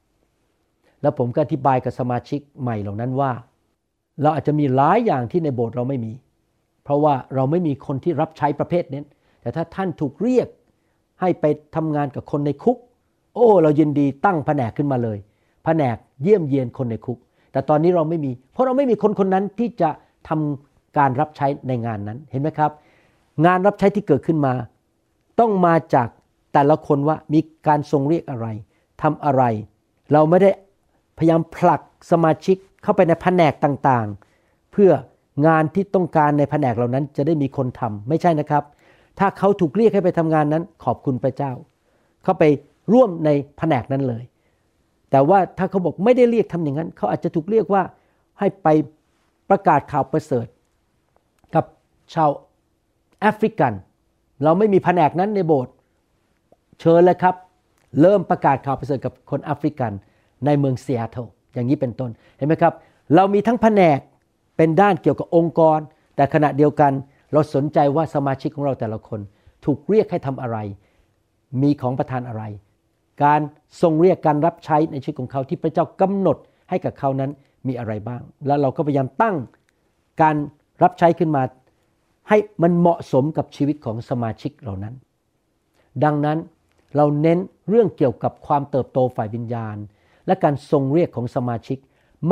[1.02, 3.32] แล้วผมก็อธิบายกับสมาชิกใหม่เหล่านั้นว่า
[4.22, 6.12] เราอาจจะมีหลายอย่างที่ในโบสถ์เราไม่มี
[6.84, 9.02] เพราะว่าเราไม่มีคนที่รับใช้ประเภทนี้
[9.40, 10.48] แต่ถ้าท่านถูกเรียก
[11.20, 11.44] ให้ไป
[11.76, 12.76] ทำงานกับคนในคุก
[13.34, 15.18] โอ้ เรายินดีตั้งแผนกขึ้นมาเลย
[15.64, 17.18] แผนกเยี่ยมเยียนคนในคุก
[17.52, 19.90] แต่ตอนนี้เราไม่มี เพราะเราไม่มีคนคนนั้นที่จะ
[20.28, 22.70] ทำการรับใช้ในงานนั้นเห็นไหมครับ
[23.46, 24.52] งานรับใช้ที่เกิดขึ้นมา
[25.40, 26.08] ต้องมาจาก
[26.52, 28.46] แต่ละคนว่ามีการทรงเรียกอะไร
[29.02, 29.42] ทำอะไร
[30.12, 30.50] เราไม่ได้
[31.18, 34.90] พยายามผลัก สมาชิกเข้าไปในแผนกต่างๆ เพื่อ
[35.46, 38.64] งานที่ต้องการในแผนกเหล่านั้นจะได้มีคนทำไม่ใช่นะครับ
[39.18, 41.52] ถ้าเขาถูกเรียกให้ไปทำงานนั้น ขอบคุณพระเจ้า
[42.24, 42.44] เข้าไป
[42.92, 44.24] ร่วมในแผนกนั้นเลย
[45.10, 47.82] แต่ว่าถ้าเขาบอกไม่ได้เรียกทำอย่างนั้น เขาอาจจะถูกเรียกว่า
[48.38, 48.68] ให้ไป
[49.50, 50.46] ประกาศข่าวประเสริฐ
[51.54, 51.64] กับ
[52.14, 52.30] ชาว
[53.20, 53.72] แอฟริกัน
[54.42, 55.74] เราไม่มีแผนกนั้นในโบสถ์
[56.80, 57.34] เชิญเลยครับ
[58.00, 59.92] เริ่มประกาศข่าวประเสริฐกับคนแอฟริกัน
[60.46, 61.20] ในเมืองเซียโตร
[61.54, 62.74] อย่างนี้เป็นต้นเห็นไหมครับ
[63.14, 63.98] เรามีทั้งแผนก
[64.56, 65.78] เป็นด้านเกี่ยวกับองค์กร
[66.16, 66.92] แต่ขณะเดียวกัน
[67.32, 69.20] เราสนใจว่าสมาชิกของเราแต่ละคน
[69.64, 70.58] ถูกเรียกให้ทำอะไร
[71.62, 72.42] มีของประทานอะไร
[73.24, 73.40] การ
[73.82, 76.36] ทรงเรียกการรับใช้ในชีวิตของเขาที่พระเจ้ากำหนด
[76.70, 77.30] ให้กับเขานั้น
[77.68, 79.36] มีอะไรบ้าง แล้วเราก็พยายามตั้ง
[80.22, 80.36] การ
[80.82, 81.42] รับใช้ขึ้นมา
[82.28, 84.94] ให้มันเหมาะสมกับชีวิตของสมาชิกเหล่านั้น
[86.04, 86.38] ดังนั้น
[86.96, 89.76] เราเน้นเรื่องเกี่ยวกับความเติบโตฝ่ายวิญญาณ
[90.26, 91.78] และการทรงเรียกของสมาชิก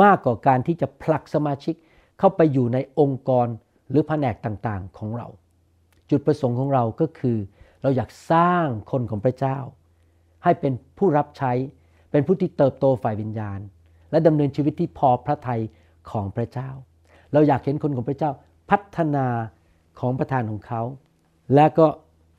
[0.03, 1.75] มากกว่าการที่จะผลักสมาชิก
[2.19, 3.47] เข้าไปอยู่ในองค์กร
[3.89, 5.27] หรือแผนกต่างๆของเรา
[6.09, 7.37] จุดประสงค์ของเราก็คือ
[7.81, 9.57] เราอยากสร้างคนของพระเจ้า
[10.43, 11.51] ให้เป็นผู้รับใช้
[12.11, 13.59] เป็นผู้ที่เติบโตฝ่ายวิญญาณ
[14.11, 15.61] และดำเนินชีวิตที่พอพระทัย
[16.11, 16.69] ของพระเจ้า
[17.33, 18.31] เราอยากเห็นคนของพระเจ้า
[18.69, 19.27] พัฒนา
[19.99, 20.81] ของประทานของเขา
[21.55, 21.87] และก็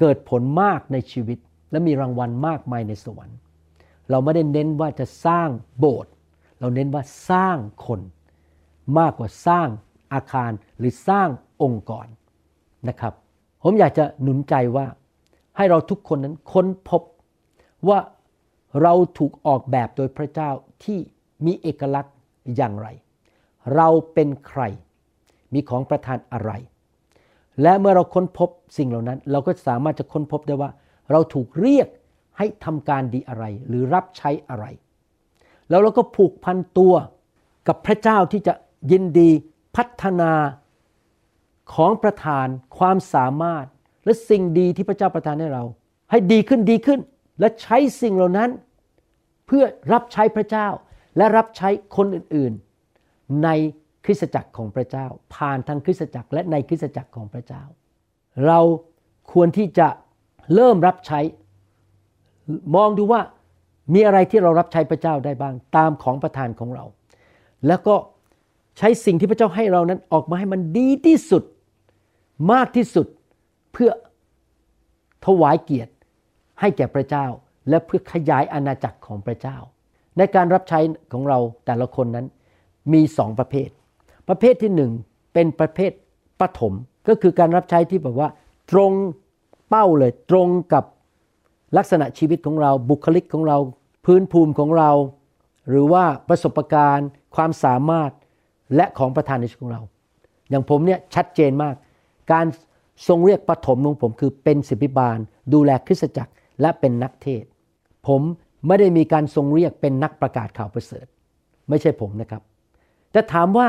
[0.01, 1.39] เกิดผลมากในชีวิต
[1.71, 3.39] และมีรางวัลมากมายในสวรรค์
[4.13, 5.49] เราไม่ได้เน้นว่าจะสร้าง
[5.79, 6.13] โบสถ์
[6.61, 8.01] เราเน้นว่าสร้างคน
[8.99, 9.69] มากกว่าสร้าง
[10.13, 11.29] อาคารหรือสร้าง
[11.63, 12.07] องค์กร
[12.89, 13.15] นะครับ
[13.63, 14.87] ผมอยากจะหนุนใจว่า
[15.57, 17.03] ให้เราทุกคนนั้นค้นพบ
[17.89, 17.99] ว่า
[18.83, 20.51] เราถูกออกแบบโดยพระเจ้า
[20.85, 20.99] ที่
[21.45, 22.15] มีเอกลักษณ์
[22.57, 22.89] อย่างไร
[23.75, 24.63] เราเป็นใคร
[25.53, 26.53] มีของประทานอะไร
[27.63, 30.71] และเมื่อเราค้นพบสิ่งเหล่านั้น เราก็สามารถจะค้นพบได้ว่า
[31.11, 31.89] เราถูกเรียก
[32.39, 34.65] ให้ทำการดีอะไรหรือรับใช้อะไร
[35.69, 36.95] แล้วเราก็ผูกพันตัว
[37.69, 38.55] กับพระเจ้าที่จะ
[38.93, 39.31] ยินดี
[39.77, 40.33] พัฒนา
[41.75, 42.47] ของประทาน
[42.79, 43.67] ความสามารถ
[44.05, 45.65] และสิ่งดีที่พระเจ้าประทานให้เรา
[46.11, 47.01] ให้ดีขึ้นดีขึ้น
[47.41, 48.51] และใช้สิ่งเหล่านั้น
[49.47, 50.69] เพื่อรับใช้พระเจ้า
[51.17, 53.49] และรับใช้คนอื่นๆ ใน
[54.05, 57.63] คริสตจักรของพระเจ้า ผ่านทางคริสตจักรและในคริสตจักรของพระเจ้า
[58.47, 58.61] เรา
[59.33, 59.89] ควรที่จะ
[60.55, 61.21] เริ่มรับใช้
[62.77, 63.21] มองดูว่า
[63.95, 66.85] มีอะไรที่เรารับใช้พระเจ้าได้บ้างตามของประทานของเรา
[67.67, 67.95] แล้วก็
[68.79, 71.43] ใช้สิ่งที่พระเจ้าให้เรานั้นออกมาให้มันดีที่สุด
[72.53, 73.07] มากที่สุด
[73.73, 73.91] เพื่อ
[75.27, 75.93] ถวายเกียรติ
[76.61, 77.27] ให้แก่พระเจ้า
[77.69, 79.57] และเพื่อขยายอาณาจักรของพระเจ้า
[80.19, 80.81] ในการรับใช้
[81.13, 82.27] ของเราแต่ละคนนั้น
[82.93, 83.69] มีสองประเภท
[84.29, 84.93] ประเภทที่หนึ่ง
[85.35, 85.93] เป็นประเภท
[86.41, 86.75] ปฐม
[87.09, 88.29] ก็คือการรับใช้ที่แบบว่า
[88.71, 88.93] ตรง
[89.69, 90.85] เป้าเลยตรงกับ
[91.77, 93.59] ลักษณะชีวิตของเราบุคลิกของเรา
[94.05, 94.91] พื้นภูมิของเรา
[95.69, 98.11] หรือว่าประสบการณ์ ความสามารถ
[98.77, 99.83] และของประทานในชีวิตของเรา
[100.51, 101.75] อย่างผมเนี่ยชัดเจนมาก
[102.33, 102.47] การ
[103.09, 105.19] ทรงเรียกปฐมของผมคือเป็นศิบิบาล
[105.53, 107.45] ดูแลคริสตจักรและเป็นนักเทศ
[108.07, 108.23] ผม
[108.67, 111.07] ไม่ได้มีการทรงเรียกเป็นนักประกาศข่าวประเสริฐ
[111.69, 112.43] ไม่ใช่ผมนะครับ
[113.13, 113.69] แต่ถามว่า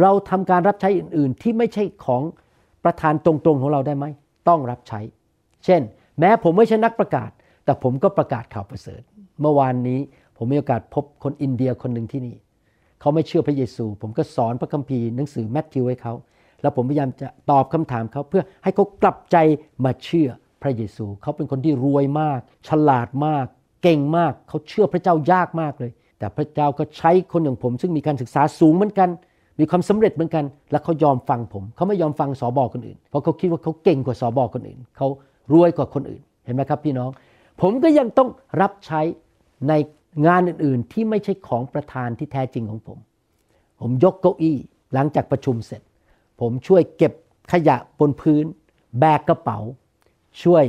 [0.00, 2.22] เราทำการรับใช้อื่น ๆ ที่ไม่ใช่ของ
[2.84, 4.04] ประธานตรงๆของเราได้ไหม
[4.48, 5.00] ต้องรับใช้
[5.64, 5.80] เช่น
[6.18, 7.30] แม้ผมไม่ใช่นักประกาศ
[7.64, 9.02] แต่ผมก็ประกาศข่าวประเสริฐ
[9.40, 9.98] เมื่อวานนี้
[10.36, 12.36] ผมมีโอกาสพบคนอินเดียคนหนึ่งที่นี่
[13.00, 16.14] เขาไม่เชื่อพระเยซู ผมก็สอนพระคัมภีร์หนังสือแมทธิวให้เขา
[16.62, 19.36] แล้วผมพยายามจะตอบคำถามเขาเพื่อให้เขากลับใจ
[19.84, 20.28] มาเชื่อ
[20.62, 23.46] พระเยซู เขาเป็นคนที่รวยมาก ฉลาดมาก
[23.82, 29.08] เก่งมาก เขาเชื่อพระเจ้ายากมากเลย แต่พระเจ้าก็ใช้คนอย่างผม ซึ่งมีการศึกษาสูงเหมือนกัน
[29.58, 35.08] มีความสำเร็จเหมือนกัน แล้วเขายอมฟังผม เขาไม่ยอมฟังสอบอคนอื่น เพราะเขาคิดว่าเขาเก่งกว่าสอบอคนอื่น เขา
[35.52, 37.10] รวยกว่าคนอื่น เห็นไหมครับพี่น้อง
[37.60, 38.28] ผมก็ยังต้อง
[38.60, 39.00] รับใช้
[39.68, 39.72] ใน
[40.26, 42.98] งานอื่นๆ ที่ไม่ใช่ของประธานที่แท้จริงของผม
[43.80, 44.56] ผมยกเก้าอี้
[44.94, 45.82] หลังจากประชุมเสร็จ
[46.40, 47.12] ผมช่วยเก็บ
[47.52, 48.44] ขยะบนพื้น
[49.00, 49.58] แบกกระเป๋า
[50.42, 50.64] ช่วย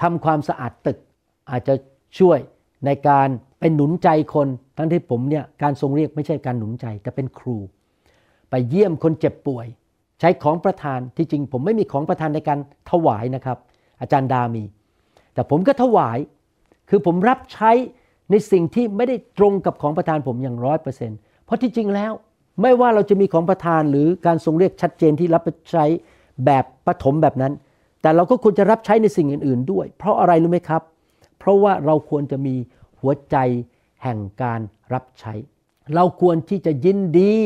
[0.00, 0.98] ทำความสะอาดตึก
[1.50, 1.74] อาจจะ
[2.18, 2.38] ช่วย
[2.86, 3.28] ในการ
[3.60, 7.56] เป็นหนุนใจคน ทั้งที่ผมเนี่ยการทรงเรียกไม่ใช่การหนุนใจ แต่เป็นครู
[8.50, 9.66] ไปเยี่ยมคนเจ็บป่วย
[10.20, 12.58] ใช้ของประทานที่จริงผมไม่มีของประทานในการ
[12.90, 13.58] ถวายนะครับ
[14.00, 14.64] อาจารย์ดามี
[15.34, 16.18] แต่ผมก็ถวาย
[16.88, 17.70] คือผมรับใช้
[18.30, 22.12] ในสิ่งที่ไม่ได้ตรงกับของประทานผมอย่างร้อยเปอร์เซ็นต์เพราะที่จริงแล้ว
[22.62, 25.84] ไม่ว่าเราจะมีของประทานหรือการทรงเรียกชัดเจนที่รับใช้
[26.44, 27.52] แบบปฐมแบบนั้น
[28.02, 30.82] แต่เราก็ควรจะรับใช้ในสิ่งอื่น ๆ ด้วย เพราะอะไรรู้ไหมครับ
[31.38, 32.54] เพราะว่าเราควรจะมี
[33.00, 33.36] หัวใจ
[34.02, 34.60] แห่งการ
[34.94, 35.34] รับใช้
[35.94, 37.36] เราควรที่จะยินดี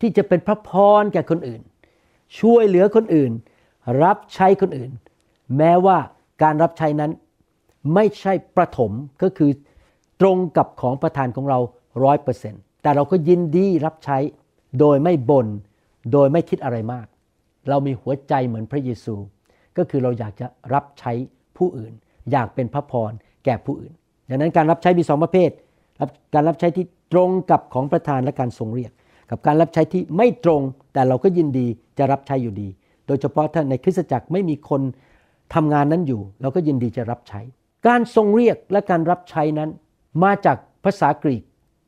[0.00, 1.62] ที่จะเป็นพระพรแก่คนอื่น
[2.40, 3.32] ช่วยเหลือคนอื่น
[4.02, 4.90] รับใช้คนอื่น
[5.58, 5.98] แม้ว่า
[6.42, 7.12] การรับใช้นั้น
[7.94, 9.50] ไม่ใช่ประถมก็คือ
[10.20, 11.58] ตรงกับของประทานของเรา
[12.04, 14.18] ร้อยเปอร์เซ็นต์แต่เราก็ยินดีรับใช้
[14.80, 15.46] โดยไม่บน่น
[16.12, 17.06] โดยไม่คิดอะไรมาก
[17.68, 19.14] เรามีหัวใจเหมือนพระเยซู
[19.76, 21.12] ก็คือเราอยากจะรับใช้
[21.56, 21.92] ผู้อื่น
[22.30, 23.12] อยากเป็นพระพร
[23.44, 23.92] แก่ผู้อื่น
[24.28, 25.50] ดังนั้นการรับใช้มีสองประเภท
[26.34, 28.92] การรับใช้ที่ตรงกับของประทานและการทรงเรียก
[29.30, 31.66] กับการรับใช้ที่ไม่ตรงแต่เราก็ยินดี
[31.98, 32.68] จะรับใช้อยู่ดี
[33.06, 34.82] โดยเฉพาะถ้าในคริสตจักรไม่มีคน
[35.54, 37.40] ทำงานนั้นอยู่ เราก็ยินดีจะรับใช้
[37.86, 39.70] การทรงเรียกและการรับใช้นั้น
[40.22, 41.42] มาจากภาษากรีก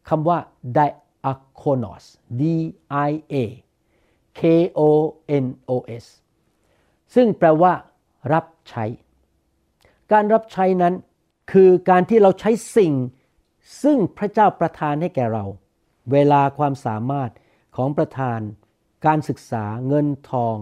[0.09, 0.39] คำว่า
[0.77, 2.05] diakonos
[2.41, 2.43] d
[3.09, 3.35] i a
[4.39, 4.41] k
[4.79, 4.81] o
[5.45, 6.05] n o s
[7.15, 7.73] ซึ่งแปลว่า
[8.33, 8.85] รับใช้
[10.13, 10.95] การรับใช้นั้น
[11.53, 12.93] คือการที่เราใช้สิ่ง
[13.83, 15.45] ซึ่งพระเจ้าประทานให้แก่เรา
[16.13, 17.31] เวลาความสามารถ
[17.77, 18.41] ของประธาน
[19.07, 20.57] การศึกษาเงินทอง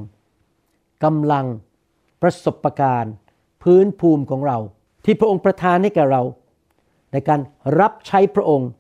[1.05, 1.47] กำลัง
[2.27, 3.15] ประสบการณ์
[3.63, 4.59] พื้นภูมิของเรา
[5.05, 6.23] ที่พระองค์ประทานให้แก่เรา
[7.13, 7.41] ในการ
[7.81, 8.71] รับใช้พระองค์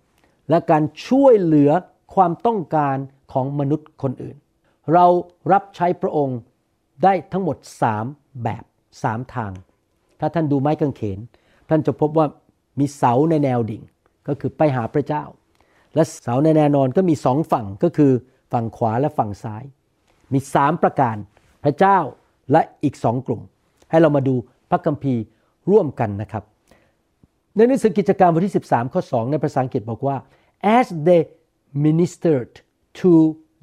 [0.50, 1.70] และการช่วยเหลือ
[2.14, 2.96] ความต้องการ
[3.32, 4.36] ของมนุษย์คนอื่น
[4.92, 5.06] เรา
[5.52, 6.38] รับใช้พระองค์
[7.04, 7.56] ได้ทั้งหมด
[8.00, 8.64] 3 แบบ
[8.98, 9.52] 3 ทาง
[10.20, 11.18] ถ้าท่านดูไม้กางเขน
[11.68, 12.26] ท่านจะพบว่า
[12.78, 13.82] มีเสาในแนวดิ่ง
[14.28, 15.24] ก็คือไปหาพระเจ้า
[15.94, 18.12] และเสาในแนวนอนก็มีสองฝั่งก็คือ
[18.52, 19.64] ฝั่งขวาและฝั่งซ้าย
[20.32, 21.16] มีสามประการ
[21.64, 21.98] พระเจ้า
[22.52, 23.40] และอีกสองกลุ่ม
[23.90, 24.34] ให้เรามาดู
[24.70, 25.22] พระคัมภีร์
[25.70, 26.44] ร่วมกันนะครับ
[27.56, 30.16] ในหนังสือกิจการบทที่ 13 ข้อ 2 ในภาษาอังกฤษบอกว่า
[30.76, 31.22] as they
[31.86, 32.52] ministered
[33.00, 33.12] to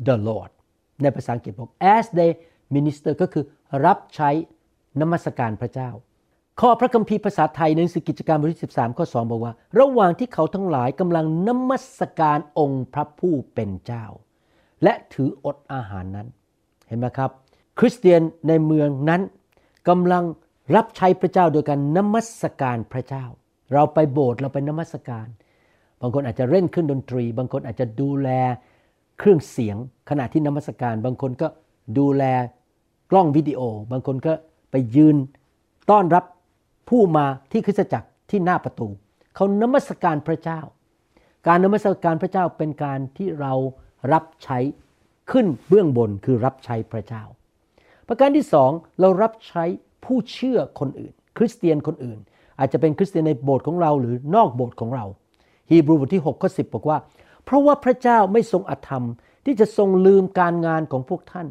[0.08, 0.52] the Lord
[1.02, 2.32] ในภาษาอังกฤษบอก as they
[2.76, 3.46] minister ก็คือ
[3.86, 4.30] รับใช้
[5.02, 5.90] นมัสการพระเจ้า
[6.62, 14.06] ข้อพระคัมภีร์ภาษาไทยในหนังสือกิจการบทที่ 13 ข้อ 2 บอกว่า ระหว่างที่เขาทั้งหลายกำลังนมัสการองค์พระผู้เป็นเจ้า
[14.84, 16.28] และถืออดอาหารนั้น
[16.88, 17.32] เห็นไหมครับ
[17.80, 19.22] คริสเตียนในเมืองนั้น
[19.90, 20.24] กำลัง
[20.76, 22.30] รับใช้พระเจ้าโดยการนมัส
[22.62, 23.26] การพระเจ้า
[23.74, 25.28] เราไปโบสถ์เราไปนมัสการ
[26.02, 28.30] บางคนอาจจะเล่นเครื่องดนตรี บางคนอาจจะดูแล
[29.20, 29.78] เครื่องเสียง
[30.10, 31.48] ขณะที่นมัสการ บางคนก็
[31.98, 32.24] ดูแล
[33.12, 34.34] กล้องวิดีโอ บางคนก็
[34.72, 35.16] ไปยืน
[35.92, 36.26] ต้อนรับ
[36.90, 38.88] ผู้มาที่คริสตจักรที่หน้าประตู
[39.36, 40.60] เขานมัสการพระเจ้า
[41.48, 43.54] การนมัสการพระเจ้าเป็นการที่เรา
[44.14, 44.60] รับใช้
[45.32, 47.24] ขึ้นเบื้องบนคือรับใช้พระเจ้า
[48.08, 49.64] ประการที่สองเรารับใช้
[50.06, 52.20] ผู้เชื่อคนอื่น คริสเตียนคนอื่น
[52.60, 55.06] อาจจะเป็นคริสเตียนในโบสถ์ของเราหรือนอกโบสถ์ของเรา
[55.70, 56.98] ฮีบรูบทที่6ข้อ10 บอกว่า
[57.46, 59.04] เพราะว่าพระเจ้าไม่ทรงอธรรม
[59.46, 61.48] ที่จะทรงลืมการงานของพวกท่าน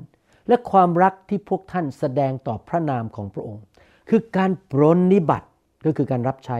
[0.48, 3.62] และความรักที่พวกท่านแสดงต่อพระนามของพระองค์
[4.08, 5.48] คือการปรนนิบัติ
[5.86, 6.58] ก็คือการรับใช้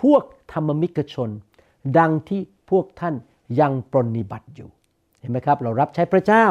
[0.00, 1.30] พวกธรรมมิกชน
[1.98, 3.14] ดังที่พวกท่าน
[3.60, 4.68] ยังปรนนิบัติอยู่
[5.20, 6.46] เห็นไหมครับ เรารับใช้พระเจ้า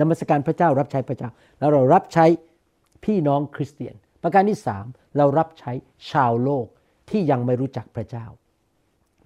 [0.00, 2.26] นมัสการพระเจ้ารับใช้พระเจ้า แล้วเรารับใช้
[3.04, 4.84] พี่น้องคริสเตียน ประการที่สาม
[5.16, 5.72] เรารับใช้
[6.10, 6.66] ชาวโลก
[7.10, 8.26] ที่ยังไม่รู้จักพระเจ้า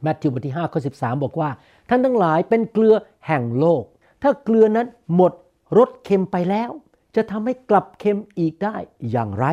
[0.02, 1.50] แมทธิวบทที่5ข้อ13 บอกว่า
[1.88, 2.94] ท่านทั้งหลายเป็นเกลือ
[3.26, 3.85] แห่งโลก
[4.22, 5.33] ถ้าเกลือนั้นหมด
[5.78, 6.70] รสเค็มไปแล้ว
[7.16, 8.76] จะทำให้กลับเค็มอีกได้
[9.11, 9.46] อย่างไร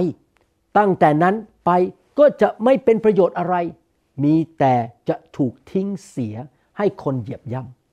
[0.77, 1.71] ตั้งแต่นั้นไป
[2.19, 3.55] ก็จะไม่เป็นประโยชน์อะไร
[4.23, 4.75] มีแต่
[5.09, 6.35] จะถูกทิ้งเสีย
[6.77, 7.84] ให้คนเหยียบย่ำ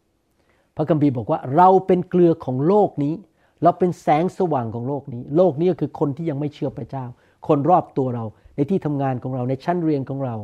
[0.77, 3.15] พระคัมภีร์บอกว่าเราเป็นเกลือของโลกนี้
[3.63, 7.05] เราเป็นแสงสว่างของโลกนี้ โลกนี้ก็คือคนที่ยังไม่เชื่อพระเจ้า
[7.49, 8.25] คนรอบตัวเรา
[8.57, 10.35] ในที่ทำงานของเราในชั้นเรียนของเรา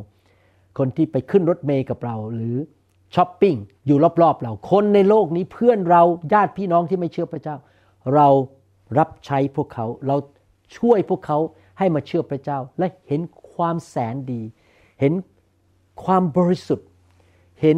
[0.77, 2.57] คนที่ไปขึ้นรถเมย์กับเราหรือ
[3.15, 6.01] ช้อปปิ้งอยู่รอบๆเราคนในโลกนี้เพื่อนเรา
[6.33, 7.55] ญาติพี่น้องที่ไม่เชื่อพระเจ้า
[8.15, 8.27] เรา
[8.97, 10.15] รับใช้พวกเขาเรา
[10.77, 11.37] ช่วยพวกเขา
[11.77, 13.21] ให้มาเชื่อพระเจ้า และเห็น
[13.53, 14.41] ความแสนดี
[14.99, 15.13] เห็น
[16.03, 16.87] ความบริสุทธิ์
[17.61, 17.77] เห็น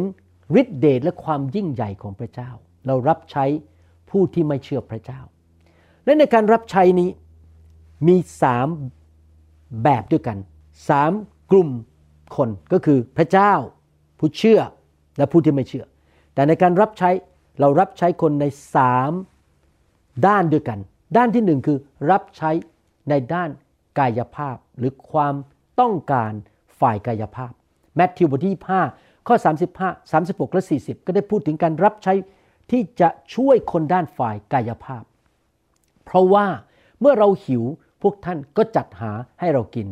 [0.60, 2.50] ฤทธิเดชและความยิ่งใหญ่ของพระเจ้า
[2.86, 3.44] เรารับใช้
[4.10, 5.20] ผู้ที่ไม่เชื่อพระเจ้า
[6.04, 7.10] และในการรับใช้นี้
[8.08, 8.66] มีสาม
[9.82, 10.38] แบบด้วยกัน
[10.88, 11.12] สาม
[11.50, 11.68] กลุ่ม
[12.36, 13.52] คนก็คือพระเจ้า
[14.18, 14.60] ผู้เชื่อ
[15.18, 15.84] และผู้ที่ไม่เชื่อ
[16.34, 17.10] แต่ในการรับใช้
[17.60, 19.12] เรารับใช้คนในสาม
[20.26, 20.78] ด้านด้วยกัน
[21.16, 21.78] ด้านที่หนึ่งคือ
[22.10, 22.50] รับใช้
[23.08, 23.50] ในด้าน
[23.98, 25.34] กายภาพหรือความ
[25.80, 26.32] ต้องการ
[26.80, 27.52] ฝ่ายกายภาพ
[27.96, 28.56] แมทธิวบทที่
[28.88, 29.36] 5 ข้อ
[29.74, 32.14] 35 36 และ 40 ก็ได้พูดถึงการรับใช้
[32.70, 35.04] ที่จะช่วยคนด้านฝ่ายกายภาพ
[36.04, 36.46] เพราะว่า
[37.00, 37.62] เมื่อเราหิว
[38.02, 39.88] พวกท่านก็จัดหาให้เรากิน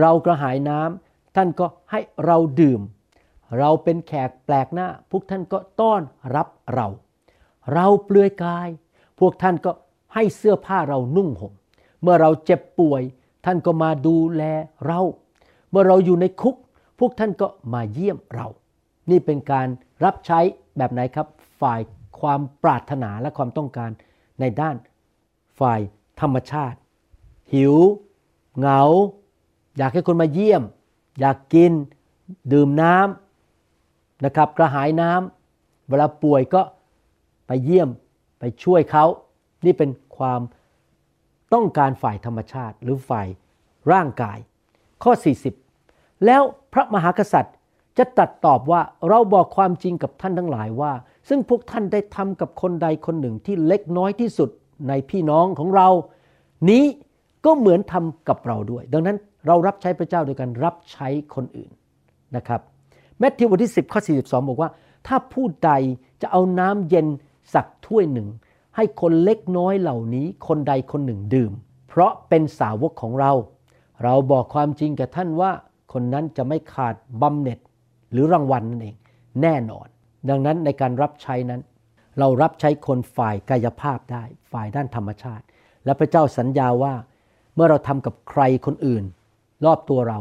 [0.00, 2.80] เรากระหายน้ำท่านก็ให้เราดื่ม
[3.58, 6.02] เราเป็นแขกแปลกหน้า พวกท่านก็ต้อน
[6.36, 6.88] รับเรา
[7.74, 8.68] เราเปลือยกาย
[9.20, 9.70] พวกท่านก็
[10.14, 11.52] ให้เสื้อผ้าเรานุ่งห่ม
[12.02, 13.02] เมื่อเราเจ็บป่วย
[13.44, 14.42] ท่านก็มาดูแล
[14.86, 15.00] เรา
[15.70, 16.56] เมื่อเราอยู่ในคุก
[16.98, 18.48] พวกท่านก็มาเยี่ยมเรา
[19.10, 19.68] นี่เป็นการ
[20.04, 20.40] รับใช้
[20.76, 21.26] แบบไหนครับ
[21.60, 21.80] ฝ่าย
[22.20, 23.90] ความปรารถนาและความต้องการ
[24.40, 24.76] ในด้าน
[25.60, 25.80] ฝ่าย
[26.20, 26.78] ธรรมชาติ
[27.52, 27.74] หิว
[28.58, 28.82] เหงา
[29.76, 30.62] อยากให้คนมาเยี่ยม
[31.20, 31.72] อยากกิน
[32.52, 36.62] ดื่มน้ำนะครับกระหายน้ำเวลาป่วยก็
[37.46, 37.88] ไปเยี่ยม
[38.38, 39.04] ไปช่วยเขา
[39.64, 40.40] นี่เป็นความ
[41.54, 43.26] ต้องการฝ่ายธรรมชาติหรือฝ่าย
[43.92, 44.38] ร่างกาย
[45.02, 45.12] ข้อ
[45.44, 45.63] 40
[46.24, 47.54] แล้วพระมหากษัตริย์
[47.98, 50.92] จะตัดตอบว่าเราบอกความจริงกับท่านทั้งหลายว่า
[51.28, 54.50] ซึ่งพวกท่านได้ทำกับคนใดคนหนึ่งที่เล็กน้อยที่สุด
[54.88, 55.88] ในพี่น้องของเรา
[56.70, 56.84] นี้
[57.44, 61.70] ก็เหมือนทำกับเราด้วย ดังนั้นเรารับใช้พระเจ้าโดยการรับใช้คนอื่น
[62.36, 62.60] นะครับ
[63.18, 64.70] แมทธิวบทที่ 10ข้อ42 บอกว่า
[65.06, 65.72] ถ้าผู้ใด
[66.22, 67.06] จะเอาน้ำเย็น
[67.54, 68.28] สักถ้วยหนึ่ง
[68.76, 71.52] ให้คนเล็กน้อยเหล่านี้คนใดคนหนึ่งดื่ม
[71.88, 73.32] เพราะเป็นสาวกของเรา
[74.02, 75.50] เราบอกความจริงกับท่านว่า
[75.94, 77.58] คนนั้นจะไม่ขาดบำเหน็จ
[78.12, 78.96] หรือรางวัลนั่นเอง
[79.42, 79.86] แน่นอน
[80.28, 81.60] ดังนั้นในการรับใช้นั้น
[82.18, 85.44] เรารับใช้คนฝ่ายกายภาพได้ ฝ่ายด้านธรรมชาติ
[85.84, 86.94] และพระเจ้าสัญญาว่า
[87.54, 89.04] เมื่อเราทำกับใครคนอื่น
[89.64, 90.20] รอบตัวเรา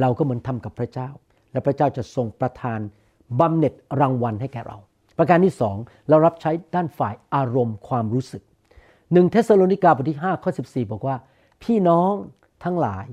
[0.00, 1.08] เราก็เหมือนทำกับพระเจ้า
[1.52, 2.80] และพระเจ้าจะทรงประทาน
[3.40, 4.78] บำเหน็จรางวัลให้แก่เรา
[5.18, 5.76] ประการที่สอง
[6.08, 8.42] เรารับใช้ด้านฝ่ายอารมณ์ความรู้สึก
[9.12, 11.16] หนึ่งเทสโลนิกาบทที่5ข้อ14 บอกว่า
[11.62, 12.12] พี่น้อง
[12.64, 13.06] ทั้งหลาย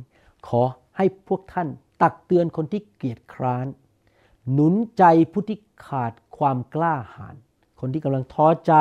[0.48, 0.62] ขอ
[1.02, 1.68] ให้พวกท่าน
[2.02, 3.68] ตักเตือนคนที่เกียจคร้าน
[4.52, 5.58] หนุนใจผู้ที่
[5.88, 7.36] ขาดความกล้าหาญ
[7.80, 8.74] คนที่กำลังท้อใจ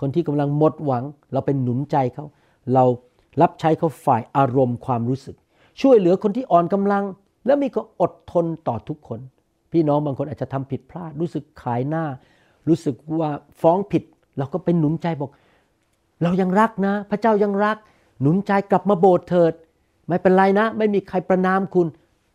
[0.00, 2.26] คนที่กำลังหมดหวัง เราเป็นหนุนใจเขา
[2.74, 2.84] เรา
[3.40, 5.36] รับใช้เขาฝ่ายอารมณ์ความรู้สึก
[5.80, 7.04] ช่วยเหลือคนที่อ่อนกำลัง
[7.46, 9.20] และมีก็อดทนต่อทุกคน
[9.72, 12.04] พี่น้องบางคนอาจจะทำผิดพลาด รู้สึกขายหน้า
[12.68, 14.02] รู้สึกว่าฟ้องผิด
[14.38, 15.30] เราก็เป็นหนุนใจบอก
[16.22, 17.76] เรายังรักนะ พระเจ้ายังรัก
[18.20, 19.52] หนุนใจกลับมาโบสถ์เถิด
[20.08, 21.86] ไม่เป็นไรนะ ไม่มีใครประนามคุณ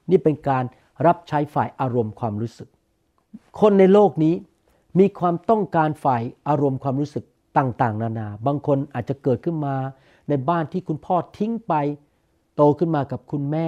[0.09, 0.63] นี่เป็นการ
[1.05, 2.67] รับใช้ฝ่ายอารมณ์ความรู้สึก
[3.59, 4.35] คนในโลกนี้
[4.99, 7.23] มีความต้องการฝ่ายอารมณ์ความรู้สึก
[7.57, 9.75] ต่างๆ นานา บางคนอาจจะเกิดขึ้นมา
[10.29, 11.73] ในบ้านที่คุณพ่อทิ้งไป
[12.55, 13.67] โตขึ้นมากับคุณแม่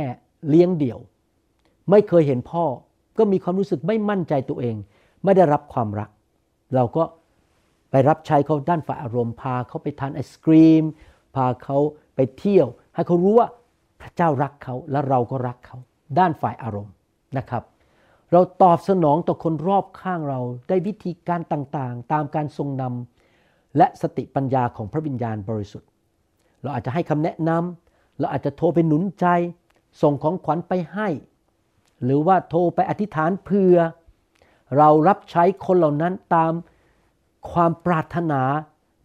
[0.49, 0.99] เลี้ยงเดี่ยว
[1.89, 2.65] ไม่เคยเห็นพ่อ
[3.17, 4.75] ก็มีความรู้สึกไม่มั่นใจตัวเอง
[5.23, 6.09] ไม่ได้รับความรัก
[6.75, 7.03] เราก็
[7.91, 10.83] ไปรับใช้เขาด้านฝ่ายอารมณ์พาเขาไปทานไอศกรีม
[11.35, 11.77] พาเขา
[12.15, 13.47] ไปเที่ยว ให้เขารู้ว่า
[14.01, 15.77] พระเจ้ารักเขาและเราก็รักเขา
[16.19, 16.93] ด้านฝ่ายอารมณ์
[17.37, 17.63] นะครับ
[18.31, 25.89] เราตอบสนองต่อคนรอบข้างเราได้วิธีการต่างๆ ตามการทรงนำและสติปัญญาของพระวิญญาณบริสุทธิ์
[26.61, 29.25] เราอาจจะให้คำแนะนำเราอาจจะโทรไปหนุนใจ
[30.01, 31.07] ส่งของขวัญไปให้
[32.03, 33.75] หรือว่าโทรไปอธิษฐานเพื่อ
[34.77, 36.53] เรารับใช้คนเหล่านั้นตาม
[37.51, 38.41] ความปรารถนา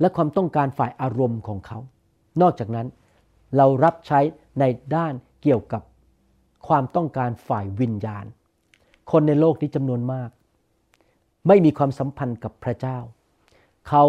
[0.01, 1.79] และความต้องการฝ่ายอารมณ์ของเขา
[2.41, 2.87] นอกจากนั้น
[3.57, 4.21] เรารับใช้
[4.61, 4.65] ใน
[4.97, 5.13] ด้าน
[5.43, 5.83] เกี่ยวกับ
[6.67, 8.25] ความต้องการฝ่ายวิญญาณ
[9.11, 10.31] คนในโลกนี้จำนวนมาก
[11.49, 12.99] ไม่มีความสัมพันธ์กับพระเจ้า
[13.89, 14.05] เขา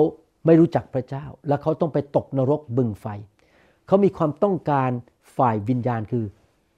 [0.45, 3.05] ไม่รู้จักพระเจ้า และเขาต้องไปตกนรกบึงไฟ
[3.87, 4.89] เขามีความต้องการ
[5.37, 6.25] ฝ่ายวิญญาณคือ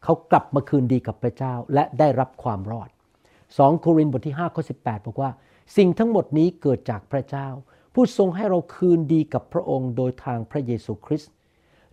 [0.04, 2.90] เขากลับมาคืนดีกับพระเจ้าและได้รับความรอด
[3.36, 5.32] 2 โครินธ์บทที่5ข้อ18 บอกว่า
[5.78, 7.48] สิ่งทั้งหมดนี้เกิดจากพระเจ้า
[7.94, 11.32] ผู้ทรงให้เราคืนดีกับพระองค์โดยทางพระเยซูคริสต์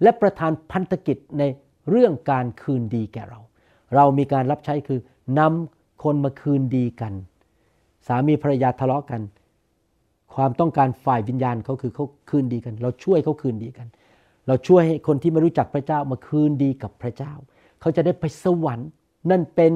[0.03, 1.43] และประทานพันธกิจใน
[1.91, 3.41] เรื่องการคืนดีแก่เรา
[3.95, 5.01] เรามีการรับใช้คือ
[5.39, 7.13] นำคนมาคืนดีกัน
[8.07, 9.21] สามีภรรยาทะเลาะกัน
[10.35, 13.87] ความต้องการฝ่ายวิญญาณเขาคือเขาคืนดีกัน เราช่วยเขาคืนดีกัน
[14.47, 17.33] เราช่วยให้คนที่ไม่รู้จักพระเจ้ามาคืนดีกับพระเจ้า
[17.81, 18.91] เขาจะได้ไปสวรรค์
[19.31, 19.73] นั่นเป็น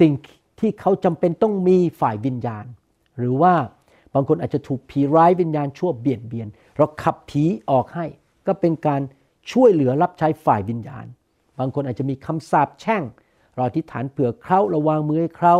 [0.00, 0.12] สิ่ง
[0.60, 2.64] ที่เขาจำเป็นต้องมีฝ่ายวิญญาณ
[3.18, 3.54] หรือว่า
[4.14, 8.06] บางคนอาจจะถูกผีร้ายวิญญาณชั่วเบียดเบียน เราขับผีออกให้
[8.46, 9.00] ก็เป็นการ
[9.52, 11.06] ช่วยเหลือรับใช้ฝ่ายวิญญาณ
[11.58, 13.02] บางคนอาจจะมีคำสาปแช่ง
[13.54, 15.54] เราอธิษฐานเผื่อเขาเราวางมือให้เขา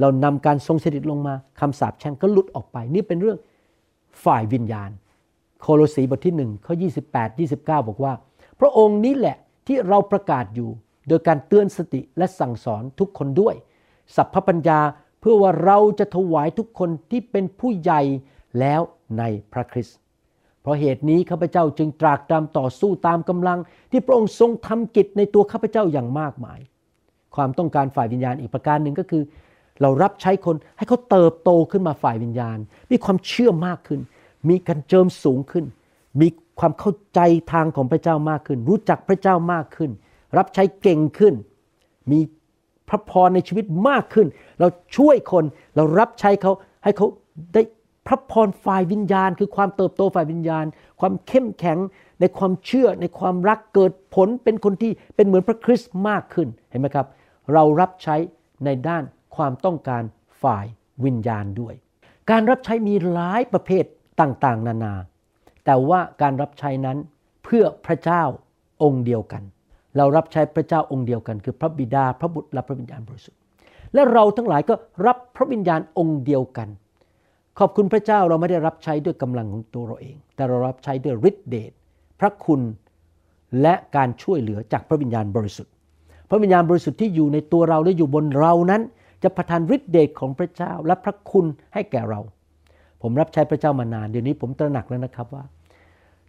[0.00, 3.38] เรานำการทรงสถิตลงมาคำสาปแช่งก็หลุดออกไป นี่เป็นเรื่อง
[4.24, 4.90] ฝ่ายวิญญาณ
[5.60, 6.74] โคโลสีบทที่1ข้อ
[7.08, 8.12] 28 29 บอกว่า
[8.60, 10.70] พระองค์นี้แหละที่เราประกาศอยู่
[11.08, 13.54] โดยการเตือนสติและสั่งสอนทุกคนด้วย
[14.16, 14.80] สัพพปัญญา
[15.20, 18.00] เพื่อว่าเราจะถวายทุกคนที่เป็นผู้ใหญ่
[18.60, 18.80] แล้ว
[19.18, 19.98] ในพระคริสต์
[20.62, 23.58] เพราะเหตุนี้ข้าพเจ้าจึงตรากตรำต่อสู้ตามกำลัง
[23.90, 26.60] ที่พระองค์ทรงทำกิจในตัวข้าพเจ้าอย่างมากมาย
[27.36, 29.22] ความต้องการฝ่ายวิญญาณอีกประการหนึ่งก็คือ
[29.82, 32.58] เรารับใช้คนให้เขาเติบโตขึ้นมาฝ่ายวิญญาณ
[32.90, 34.00] มีความเชื่อมากขึ้น
[34.48, 35.64] มีการเจิมสูงขึ้น
[36.20, 36.28] มี
[36.60, 37.20] ความเข้าใจ
[37.52, 39.90] ทางของพระเจ้ามากขึ้น รู้จักพระเจ้ามากขึ้น
[40.38, 41.34] รับใช้เก่งขึ้น
[42.10, 42.20] มี
[42.88, 44.26] พระพรในชีวิตมากขึ้น
[44.60, 45.44] เราช่วยคน
[45.76, 46.52] เรารับใช้เขา
[46.84, 47.06] ให้เขา
[47.54, 47.62] ได้
[48.06, 50.64] พระพรฝ่ายวิญญาณ คือความเติบโตฝ่ายวิญญาณ
[51.00, 51.78] ความเข้มแข็ง
[52.20, 57.06] ในความเชื่อในความรักเกิดผลเป็นคนที่เป็นเหมือนพระคริสต์มากขึ้นเห็นไหมครับ
[57.52, 58.16] เรารับใช้
[58.64, 59.02] ในด้าน
[59.36, 60.02] ความต้องการ
[60.42, 60.66] ฝ่าย
[61.04, 61.74] วิญญาณด้วย
[62.30, 63.84] การรับใช้มีหลายประเภท
[64.20, 64.94] ต่างๆ นานา
[65.64, 66.98] แต่ว่าการรับใช้นั้น
[67.44, 68.22] เพื่อพระเจ้า
[68.82, 69.42] องค์เดียวกัน
[69.96, 73.40] เรารับใช้พระเจ้าองค์เดียวกัน คือพระบิดาพระบุตรและพระวิญญาณบริสุทธิ์
[73.94, 74.74] และเราทั้งหลายก็
[75.06, 76.68] รับพระวิญญาณองค์เดียวกัน
[77.58, 81.72] ขอบคุณพระเจ้าเราไม่ได้รับใช้ด้วยกำลังของตัวเราเอง แต่เรารับใช้ด้วยฤทธิเดช
[82.20, 82.60] พระคุณ
[83.62, 85.72] และการช่วยเหลือจากพระวิญญาณบริสุทธิ์
[86.28, 88.82] พระวิญญาณบริสุทธิ์ที่อยู่ในตัวเราและอยู่บนเรานั้น
[89.22, 92.20] จะประทานฤทธิเดชของพระเจ้าและพระคุณให้แก่เรา
[93.02, 95.44] ผมรับใช้พระเจ้ามานานเดี๋ยวนี้ผมตระหนักแล้วนะครับว่า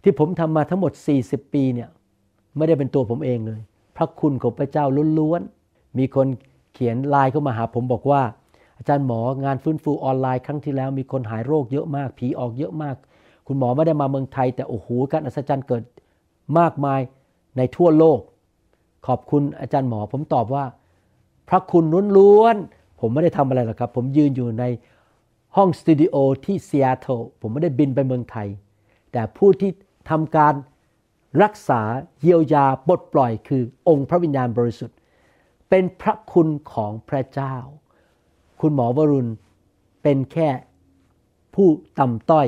[0.02, 0.92] ที่ผมทำมาทั้งหมด
[1.24, 1.88] 40 ปีเนี่ย
[2.56, 3.60] ไม่ได้เป็นตัวผมเองเลย
[3.96, 4.84] พระคุณของพระเจ้า
[5.18, 6.26] ล้วนๆมีคน
[6.74, 8.22] เขียนไลน์เข้ามาหาผมบอกว่า
[8.78, 12.96] อาจารย์หมองานฟื้นฟูออนไลน์ครั้งที่แล้วมีคนหายโรคเยอะมาก ผีออกเยอะมาก
[13.46, 15.82] คุณหมอไม่ได้มาเมืองไทย แต่โอ้โหการอัศจรรย์เกิด
[16.58, 17.00] มากมาย
[17.56, 18.20] ในทั่วโลก
[19.06, 20.64] ขอบคุณอาจารย์หมอ ผมตอบว่า
[21.48, 21.84] พระคุณ
[22.16, 22.56] ล้วน
[23.00, 24.64] ผมไม่ได้ทำอะไรหรอกครับ ผมยืนอยู่ใน
[25.56, 28.48] ห้องสตูดิโอที่ซีแอตเทิลผมไม่ได้บินไปเมืองไทย
[29.12, 29.70] แต่ผู้ที่
[30.10, 30.54] ทำการ
[31.42, 31.80] รักษา
[32.20, 34.96] เยียวยาปลดปล่อยคือองค์พระวิญญาณบริสุทธิ์
[35.68, 37.56] เป็นพระคุณของพระเจ้า
[38.66, 39.30] คุณหมอวรุณ
[40.02, 40.48] เป็นแค่
[41.54, 42.46] ผู้ต่ำต้อย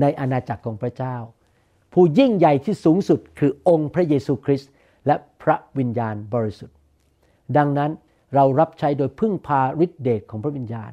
[0.00, 1.16] ในอาณาจักรของพระเจ้า
[1.92, 4.70] ผู้ยิ่งใหญ่ที่สูงสุดคือองค์พระเยซูคริสต์
[5.06, 6.76] และพระวิญญาณบริสุทธิ์
[7.56, 7.90] ดังนั้น
[8.34, 10.92] เรารับใช้โดยพึ่งพาฤทธิเดชของพระวิญญาณ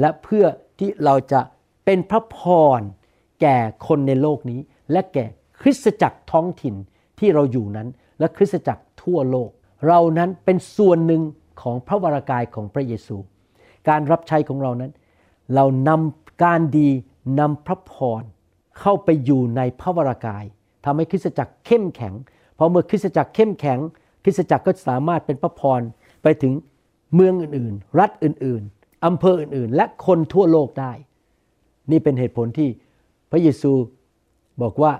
[0.00, 0.44] และเพื่อ
[0.78, 1.40] ที่เราจะ
[1.84, 2.38] เป็นพระพ
[2.78, 2.80] ร
[3.42, 4.60] แก่คนในโลกนี้
[4.92, 5.26] และแก่
[5.60, 6.74] คริสตจักรท้องถิ่น
[7.18, 9.50] ที่เราอยู่นั้น และคริสตจักรทั่วโลก
[9.86, 11.22] เรานั้นเป็นส่วนหนึ่ง
[11.62, 13.18] ของพระวรากายของพระเยซู
[13.88, 14.92] การรับใช้ของเรานั้น
[15.54, 16.88] เรานำการดี
[17.40, 18.22] นำพระพร
[18.80, 20.44] เข้าไปอยู่ในพระวรากาย
[20.84, 22.14] ทำให้คริสตจักรเข้มแข็ง
[22.58, 23.78] พอเมื่อคริสตจักรเข้มแข็ง
[24.24, 25.80] คริสตจักรก็สามารถเป็นพระพร
[26.22, 26.52] ไปถึง
[27.14, 30.92] เมืองอื่นๆ รัฐอื่นๆอำเภออื่นๆ และคนทั่วโลกได้
[31.90, 32.68] นี่เป็นเหตุผลที่
[33.30, 33.72] พระเยซู
[34.62, 34.92] บอกว่า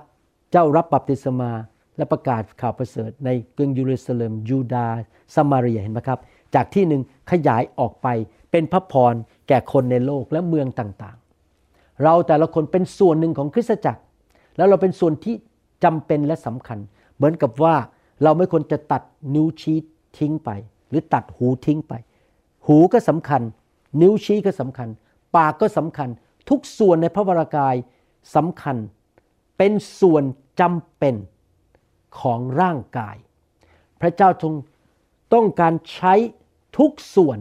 [0.51, 1.51] เจ้ารับบัพติศมา
[1.97, 5.01] และประกาศข่าวประเสริฐในกรุงเยรูซาเล็มยูดาห์
[5.35, 6.19] สมาเรียเห็นไหมครับ
[6.55, 8.07] จากที่หนึ่งขยายออกไป
[8.51, 9.13] เป็นพระพร
[9.47, 14.01] แก่คนในโลกและเมืองต่างๆ เราแต่ละคนเป็นส่วนหนึ่งของคริสตจักร
[14.57, 15.35] แล้วเราเป็นส่วนที่
[15.83, 16.79] จำเป็นและสำคัญ
[17.15, 17.75] เหมือนกับว่า
[18.23, 19.01] เราไม่ควรจะตัด
[19.35, 19.77] นิ้วชี้
[20.17, 20.49] ทิ้งไป
[20.89, 21.93] หรือตัดหูทิ้งไป
[22.67, 23.41] หูก็สำคัญ
[24.01, 24.89] นิ้วชี้ก็สำคัญ
[25.35, 26.09] ปากก็สำคัญ
[26.49, 27.75] ทุกส่วนในพระวรากาย
[28.35, 28.77] สำคัญ
[29.57, 30.23] เป็นส่วน
[30.59, 31.15] จำเป็น
[32.19, 33.15] ของร่างกาย
[34.01, 34.53] พระเจ้าทรง
[35.33, 36.13] ต้องการใช้
[36.77, 37.39] ทุกส่วน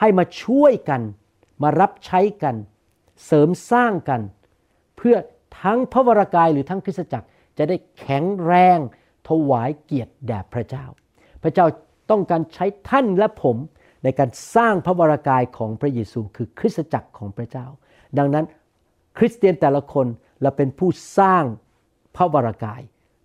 [0.00, 1.02] ให้มาช่วยกัน
[1.62, 2.54] มารับใช้กัน
[3.26, 4.20] เสริมสร้างกัน
[4.96, 5.16] เพื่อ
[5.62, 7.26] ทั้งพระวรากายหรือทั้งคริสตจักร
[7.58, 8.78] จะได้แข็งแรง
[9.28, 10.84] ถวายเกียรติแด่พระเจ้า
[11.42, 11.66] พระเจ้า
[12.10, 13.56] ต้องการใช้ท่านและผม
[14.04, 17.66] ในการสร้างพระวรากายของพระเยซู คือคริสตจักรของพระเจ้า
[18.18, 18.44] ดังนั้น
[19.18, 20.06] คริสเตียนแต่ละคน
[20.42, 21.44] เราเป็นผู้สร้าง
[22.16, 22.80] พระวรากาย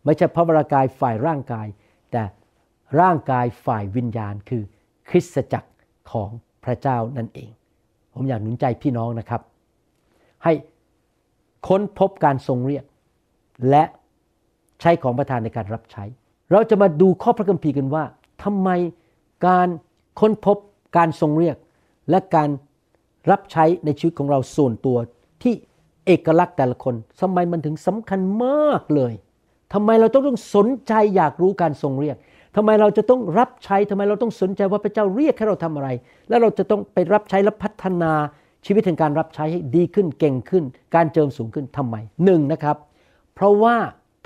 [0.06, 1.68] ไม่ใช่พระวรากายฝ่ายร่างกาย
[2.12, 2.24] แต่
[3.02, 4.64] ร่างกายฝ่ายวิญญาณคือ
[5.10, 5.70] คริสตจักร
[6.12, 6.30] ของ
[6.66, 7.50] พระเจ้านั่นเอง
[8.14, 9.42] ผมอยากหนุนใจพี่น้องนะครับ
[10.44, 10.54] ให้
[11.68, 12.84] ค้นพบการทรงเรียก
[13.70, 13.84] และ
[14.82, 16.04] ใช้ของประทานในการรับใช้
[16.52, 18.04] เราจะมาดูข้อพระคัมภีร์กันว่า
[18.44, 18.70] ทำไม
[19.48, 19.68] การ
[20.20, 20.58] ค้นพบ
[20.98, 21.58] การทรงเรียก
[22.10, 22.50] และการ
[23.32, 24.98] รับใช้ในชีวิตของเราส่วนตัว
[25.42, 25.54] ที่
[26.06, 29.14] เอกลักษณ์แต่ละคนทำไมมันถึงสำคัญมากเลย
[29.74, 32.18] ทำไมเราต้องต้องสนใจอยากรู้การทรงเรียก
[32.56, 35.90] ทำไมเราจะต้องรับใช้ทำไมเราต้องสนใจว่าพระเจ้าเรียกให้เราทำอะไร
[36.30, 38.14] แล้วเราจะต้องไปรับใช้และพัฒนา
[38.66, 40.64] ชีวิตแห่งการรับใช้ให้ดีขึ้นเก่งขึ้น
[40.96, 41.96] การเจิมสูงขึ้นทำไม
[42.26, 42.78] หนึ่งนะครับ
[43.34, 43.76] เพราะว่า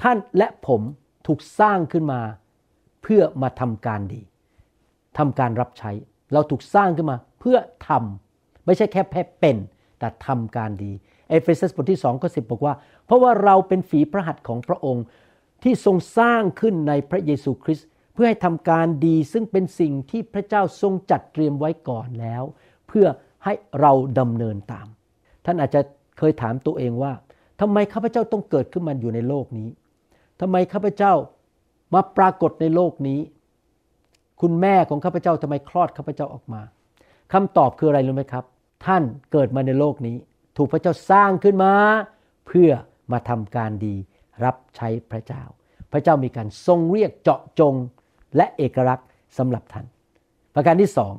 [0.02, 0.82] ท่านและผม
[1.28, 2.22] ถูกสร้างขึ้นมา
[3.04, 4.22] เพื่อมาทำการดี
[5.18, 5.92] ทำการรับใช้
[6.34, 7.58] เราถูกสร้างขึ้นมาเพื่อ
[7.88, 9.58] ทำไม่ใช่แค่แค่เป็น
[10.00, 10.92] แต่ทำการดี
[11.30, 12.74] เอเฟซัสบทที่2ข้อ10 บอกว่า
[13.06, 15.06] เพราะว่าเราเป็นฝีพระหัตถ์ของพระองค์
[15.64, 17.88] ที่ทรงสร้างขึ้นในพระเยซูคริสต์
[18.22, 22.44] เพื่อให้ทำการดีซึ่งเป็นสิ่งที่พระเจ้าทรงจัดเตรียมไว้ก่อนแล้ว
[22.88, 23.08] เพื่อ
[23.44, 24.88] ให้เราดำเนินตาม
[25.46, 25.82] ท่านอาจจะ
[26.18, 27.14] เคยถามตัวเองว่า
[27.62, 29.70] ทำไมข้าพเจ้าต้องเกิดขึ้นมาอยู่ในโลกนี้
[30.42, 31.14] ทำไมข้าพเจ้า
[31.94, 33.20] มาปรากฏในโลกนี้
[34.42, 36.62] คุณแม่ของข้าพเจ้าทำไมคลอดข้าพเจ้าออกมา
[37.34, 38.46] คำตอบคืออะไรรู้ไหมครับ
[38.86, 40.16] ท่านเกิดมาในโลกนี้
[40.58, 41.74] ถูกพระเจ้าสร้างขึ้นมา
[42.48, 42.72] เพื่อ
[43.12, 43.96] มาทำการดี
[44.44, 45.44] รับใช้พระเจ้า
[45.92, 47.74] พระเจ้ามีการทรงเรียกเจาะจง
[48.36, 49.08] และเอกลักษณ์
[49.38, 49.86] สำหรับท่าน
[50.56, 51.14] ประการที่สอง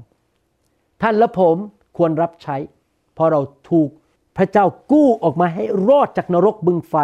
[1.03, 1.57] ท่านและผม
[1.97, 2.57] ควรรับใช้
[3.15, 3.41] เพราะเรา
[3.71, 3.89] ถูก
[4.37, 6.95] พระเจ้ากู้ออกมาให้รอดจากนรกบึงไฟ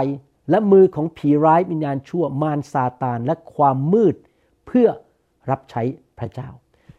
[0.50, 4.14] และมือของผีร้ายวิญญาณชั่วมารซาตานและความมืด
[4.66, 4.88] เพื่อ
[5.50, 5.82] รับใช้
[6.18, 6.48] พระเจ้า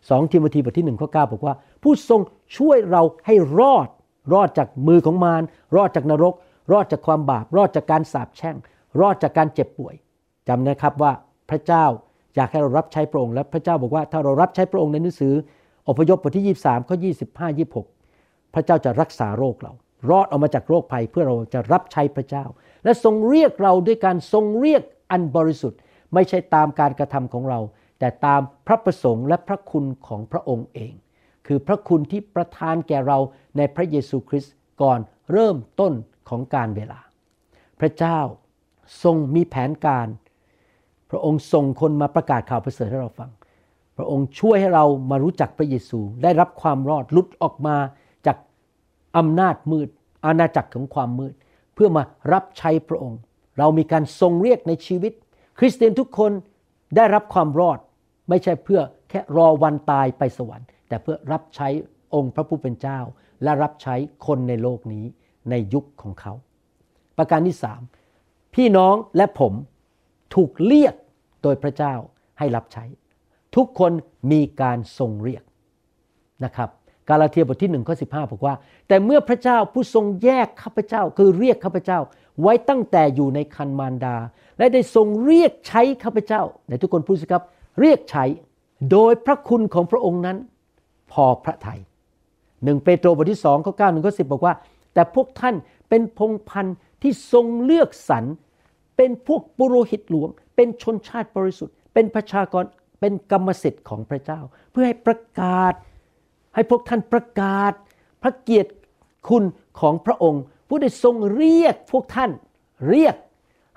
[0.09, 2.21] สองทิโมธีบทที่หนึ่งข้อเบอกว่า ผู้ทรง
[2.57, 3.87] ช่วยเราให้รอด
[4.33, 5.43] รอดจากมือของมาร
[5.75, 6.33] รอดจากนรก
[6.73, 8.55] รอดจากความบาป รอดจากการสาปแช่ง
[9.01, 9.95] รอดจากการเจ็บป่วย
[10.47, 11.11] จำนะครับว่า
[11.49, 11.85] พระเจ้า
[12.37, 15.33] อยากให้เรารับใช้พระองค์และพระเจ้าบอกว่าถ้าเรารับใช้พระองค์ในหนังสือ
[15.89, 17.59] อพยพบทที่ 23ข้อ25
[17.95, 19.73] 26 พระเจ้าจะรักษาโรคเรา
[20.09, 22.45] รอดออกมาจากโรคภัยเพื่อเราจะรับใช้พระเจ้า
[22.83, 24.81] และทรงเรียกเราด้วยการทรงเรียก
[25.11, 25.79] อันบริสุทธิ์
[26.13, 27.59] ไม่ใช่ตามการกระทำของเรา
[27.99, 30.93] แต่ตามพระประสงค์และพระคุณของพระองค์เอง
[31.47, 33.17] คือพระคุณที่ประทานแก่เรา
[33.57, 34.99] ในพระเยซูคริสต์ก่อน
[35.31, 35.93] เริ่มต้น
[36.29, 36.99] ของการเวลา
[37.79, 38.19] พระเจ้า
[39.03, 40.07] ทรงมีแผนการ
[41.11, 43.29] พระองค์ส่งคนมาประกาศข่าวประเสริฐให้เราฟัง
[43.97, 47.75] พระองค์ช่วยให้เรามารู้จักพระเยซูได้รับความรอดลุดออกมา
[48.25, 48.37] จาก
[49.17, 49.89] อำนาจมืด
[50.25, 51.33] อาณาจักรของความมืด
[51.73, 52.03] เพื่อมา
[52.33, 53.19] รับใช้พระองค์
[53.57, 55.13] เรามีการทรงเรียกในชีวิต
[55.59, 56.31] คริสเตียนทุกคน
[56.95, 57.79] ได้รับความรอด
[58.29, 61.67] ไม่ใช่เพื่อแค่รอวันตายไปสวรรค์ แต่เพื่อรับใช้
[62.13, 62.99] องค์พระผู้เป็นเจ้า
[63.43, 63.95] และรับใช้
[64.25, 65.05] คนในโลกนี้
[65.49, 66.33] ในยุคของเขา
[67.17, 67.81] ประการที่สาม
[68.55, 69.53] พี่น้องและผม
[70.35, 70.95] ถูกเรียก
[71.43, 71.93] โดยพระเจ้า
[72.39, 72.85] ให้รับใช้
[73.55, 73.91] ทุกคน
[74.31, 75.43] มีการทรงเรียก
[76.45, 76.69] นะครับ
[77.09, 78.55] กาลาเทียบทที่หนึ่งข้อสิบอกว่า
[78.87, 81.99] แต่เมื่อพระเจ้าผู้ทรงแยกข้าพเจ้า คือเรียกข้าพเจ้า
[82.41, 84.15] ไว้ตั้งแต่อยู่ในคันมารดา
[84.57, 87.43] และได้ทรงเรียกใช้ข้าพเจ้าในทุกคนพูดสิครับ
[87.79, 88.25] เรียกใช้
[88.91, 90.37] โดยพระคุณของพระองค์นั้น
[91.11, 91.79] พอพระทยัย
[92.63, 94.53] หนึ่งเปโตรบทที่สองข้อเก้าหนึ่งข้อสิบอกว่า
[94.93, 95.55] แต่พวกท่าน
[95.89, 98.23] เป็นพงพันธ์ที่ทรงเลือกสรร
[98.97, 102.63] เป็นพวกปุโรหิตหลวง เป็นชนชาติบริสุทธิ์ เป็นประชากร
[102.99, 104.39] เป็นกรรมสิทธิ์ของพระเจ้า
[104.71, 105.73] เพื่อให้ประกาศ
[106.55, 107.71] ให้พวกท่านประกาศ
[108.23, 108.71] พระเกียรติ
[109.29, 109.43] คุณ
[109.79, 112.31] ของพระองค์ ผู้ได้ทรงเรียกพวกท่าน
[112.89, 113.15] เรียก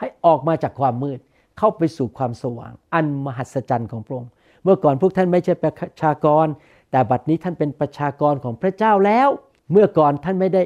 [0.00, 1.20] ให้ออกมาจากความมืด
[1.58, 4.30] เข้าไปสู่ความสว่าง อันมหัศจรรย์ของพระองค์
[4.62, 6.46] เมื่อก่อนพวกท่านไม่ใช่ประชากร
[6.90, 9.28] แต่บัดนี้ท่านเป็นประชากรของพระเจ้าแล้ว
[9.72, 10.62] เมื่อก่อนท่านไม่ได้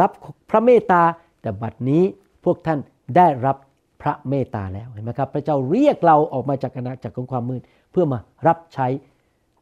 [0.00, 0.10] รับ
[0.50, 1.02] พระเมตตา
[1.42, 2.02] แต่บัดนี้
[2.44, 2.78] พวกท่าน
[3.16, 3.56] ได้รับ
[4.02, 8.86] พระเมตตาแล้วเห็นไหมครับ พระเจ้าเรียกเราออกมาจากอาณาจักรของความมืด เพื่อมารับใช้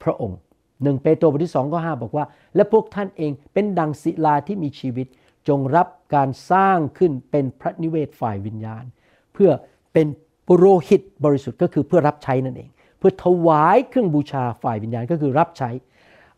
[0.02, 0.38] พระองค์
[0.82, 2.24] หนึ่งเปโตรบทที่สองก็ห้าบอกว่า
[2.54, 5.06] และพวกท่านเองเป็นดังศิลาที่มีชีวิต
[5.48, 8.84] จงรับการสร้างขึ้นเป็นพระนิเวศฝ่ายวิญญาณ
[9.32, 9.50] เพื่อ
[9.92, 10.06] เป็น
[10.46, 15.70] ปุโรหิตบริสุทธิ์ก็คือเพื่อรับใช้นั่นเอง เพื่อถวายเครื่องบูชาฝ่ายวิญญาณก็คือรับใช้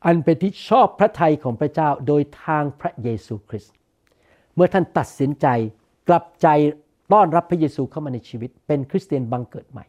[0.05, 3.75] อันเป็นที่ชอบพระทัยของพระเจ้าโดยทางพระเยซูคริสต์
[4.55, 5.47] เมื่อท่านตัดสินใจ
[6.09, 6.49] กลับใจ
[7.13, 9.85] ต้อนรับพระเยซูเข้ามาในชีวิต เป็นคริสเตียนบังเกิดใหม่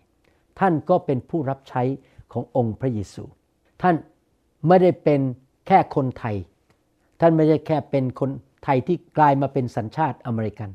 [0.59, 1.81] ท่านก็เป็นผู้รับใช้
[2.31, 3.23] ขององค์พระเยซู
[3.81, 3.95] ท่าน
[4.67, 5.21] ไม่ได้เป็น
[5.67, 6.35] แค่คนไทย
[7.19, 8.29] ท่านไม่ได้แค่เป็นคน
[8.63, 10.69] ไทยที่กลายมาเป็นสัญชาติอเมริกัน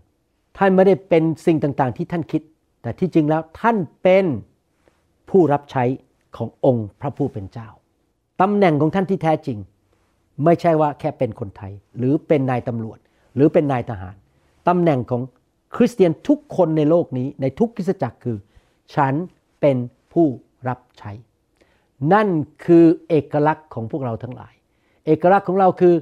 [0.59, 2.43] ท่านไม่ได้เป็นสิ่งต่างๆ ที่ท่านคิด
[2.83, 4.25] แต่ที่จริงแล้วท่านเป็น
[5.31, 5.85] ผู้รับใช้
[6.37, 7.69] ขององค์พระผู้เป็นเจ้า
[8.41, 9.59] ตำแหน่งของท่านที่แท้จริง
[10.45, 12.99] ไม่ใช่ว่าแค่เป็นคนไทย หรือเป็นนายตำรวจ
[13.35, 14.17] หรือเป็นนายทหาร
[14.69, 15.23] ตำแหน่งของ
[15.77, 18.37] คริสเตียนทุกคนในโลกนี้ในทุกคริสตจักรคือ
[18.95, 19.15] ฉัน
[19.61, 19.77] เป็น
[20.13, 20.27] ผู้
[20.69, 21.13] รับใช้
[22.13, 22.29] นั่น
[22.65, 24.55] คือเอกลักษณ์ของพวกเราทั้งหลาย
[25.07, 25.95] เอกลักษณ์ของเราคือ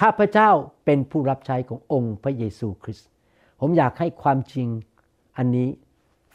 [0.00, 0.50] ข้าพเจ้า
[0.84, 3.08] เป็นผู้รับใช้ขององค์พระเยซูคริสต์
[3.60, 4.68] ผมอยากให้ความจริง
[5.36, 5.68] อันนี้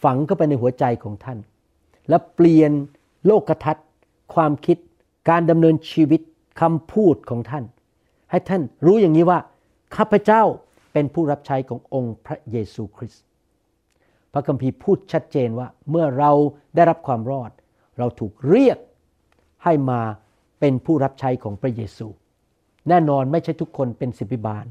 [0.03, 1.39] ฝังเข้าไปในหัวใจของท่าน
[2.09, 2.71] และเปลี่ยน
[3.25, 3.87] โลกทัศน์
[4.33, 4.77] ความคิด
[5.29, 6.21] การดำเนินชีวิต
[6.61, 7.63] คำพูดของท่าน
[8.29, 9.39] ให้ท่านรู้อย่างนี้ว่า
[9.95, 10.41] ข้าพเจ้า
[10.93, 13.23] เป็นผู้รับใช้ขององค์พระเยซูคริสต์
[14.33, 16.31] พระคัมภีร์พูดชัดเจนว่าเมื่อเรา
[16.75, 17.51] ได้รับความรอด
[17.97, 18.77] เราถูกเรียก
[19.63, 20.01] ให้มา
[20.59, 22.07] เป็นผู้รับใช้ของพระเยซู
[22.89, 24.65] แน่นอนไม่ใช่ทุกคนเป็นสิบิบาล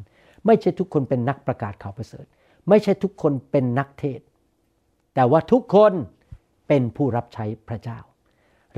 [0.47, 2.27] ไม่ใช่ทุกคนเป็นนักประกาศข่าวประเสริฐ
[2.69, 4.21] ไม่ใช่ทุกคนเป็นนักเทศ
[5.15, 5.93] แต่ว่าทุกคน
[6.69, 7.99] เป็นผู้รับใช้พระเจ้า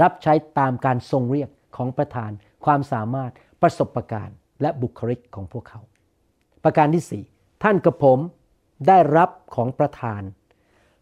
[0.03, 2.30] รับใช้ตามการทรงเรียกของประธาน
[2.64, 3.32] ความสามารถ
[3.62, 5.80] ประสบะการณ์ และบุคลิกของพวกเขา
[6.64, 7.24] ประการที่สี่
[7.64, 8.18] ท่านกับผม
[8.88, 10.22] ได้รับของประทาน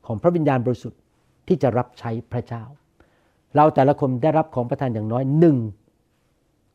[0.06, 1.00] ของพระวิญญาณบริสุทธิ์
[1.48, 2.64] ที่จะรับใช้พระเจ้า
[3.56, 5.56] เราแต่ละคนได้รับของประทานอย่างน้อยหนึ่ง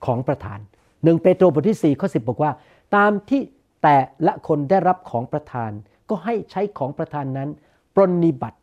[0.06, 0.60] ของประทาน
[1.04, 2.52] หนึ่งเปโตรบทที่4ข้อ10 บอกว่า
[2.96, 3.42] ตามที่
[3.84, 5.72] แต่ละคนได้รับของประทาน
[6.10, 7.50] ก็ให้ใช้ของประทานนั้น
[7.96, 8.60] ปรนนิบัติ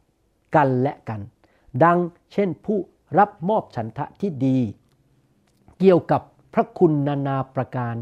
[0.54, 1.20] กันและกัน
[1.84, 1.98] ดัง
[2.32, 2.78] เช่นผู้
[3.18, 4.58] รับมอบฉันทะที่ดี
[5.78, 6.22] เกี่ยวกับ
[6.54, 7.94] พระคุณนานาประการ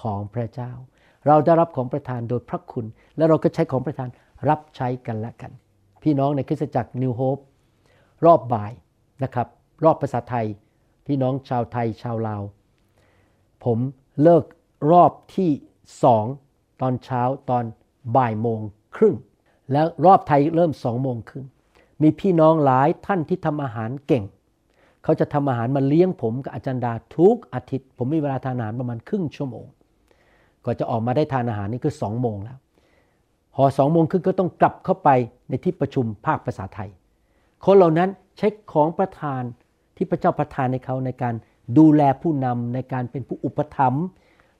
[0.00, 0.72] ของพระเจ้า
[1.26, 4.08] เราได้รับของประทานโดยพระคุณ และเราก็ใช้ของประทาน
[4.48, 5.52] รับใช้กันและกัน
[6.02, 7.38] พี่น้องในคริสตจักรนิวโฮป
[8.24, 8.72] รอบบ่าย
[9.22, 9.48] นะครับ
[9.84, 10.46] รอบภาษาไทย
[11.06, 12.42] พี่น้องชาวไทยชาวลาว
[13.64, 13.78] ผม
[14.22, 14.44] เลิก
[14.92, 15.50] รอบที่
[16.04, 16.26] สอง
[16.80, 17.64] ตอนเช้าตอน
[18.16, 18.60] บ่ายโมง
[18.96, 19.16] ครึ่ง
[19.72, 21.46] แล้วรอบไทยเริ่มสองโมงครึ่ง
[22.02, 24.24] มีพี่น้องหลายท่านที่ทำอาหารเก่ง
[25.04, 29.66] เขาจะทำอาหารมาเลี้ยงผมกับอาจารย์ดาทุกอาทิตย์ ผมมีเวลาทานอาหารประมาณครึ่งชั่วโมง
[30.64, 32.58] ก็จะออกมาได้ทานอาหารนี่คือสองโมงแล้ว
[33.54, 35.08] พอสองโมงครึ่งก็ต้องกลับเข้าไป
[35.48, 36.90] ในที่ประชุมภาคภาษาไทย
[37.64, 39.42] คนเหล่านั้นใช้ของประทาน
[39.96, 41.34] ที่พระเจ้าประทานในเขาในการ
[41.78, 44.04] ดูแลผู้นำในการเป็นผู้อุปถัมภ์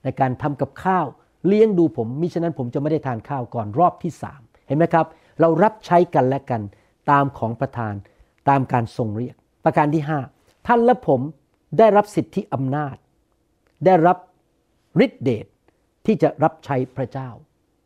[0.03, 1.05] ในการทำกับข้าว
[1.47, 5.05] เลี้ยงดูผมมิฉะนั้นผมจะไม่ได้ทานข้าวก่อนรอบที่สามเห็นไหมครับ
[5.39, 6.61] เรารับใช้กันและกัน
[7.11, 7.93] ตามของประทาน
[8.49, 9.35] ตามการทรงเรียก
[9.65, 10.19] ประการที่ห้า
[10.67, 11.21] ท่านและผม
[11.77, 12.95] ได้รับสิทธิอำนาจ
[13.85, 14.17] ได้รับ
[15.05, 15.45] ฤทธิเดช
[16.05, 17.29] ที่จะรับใช้พระเจ้า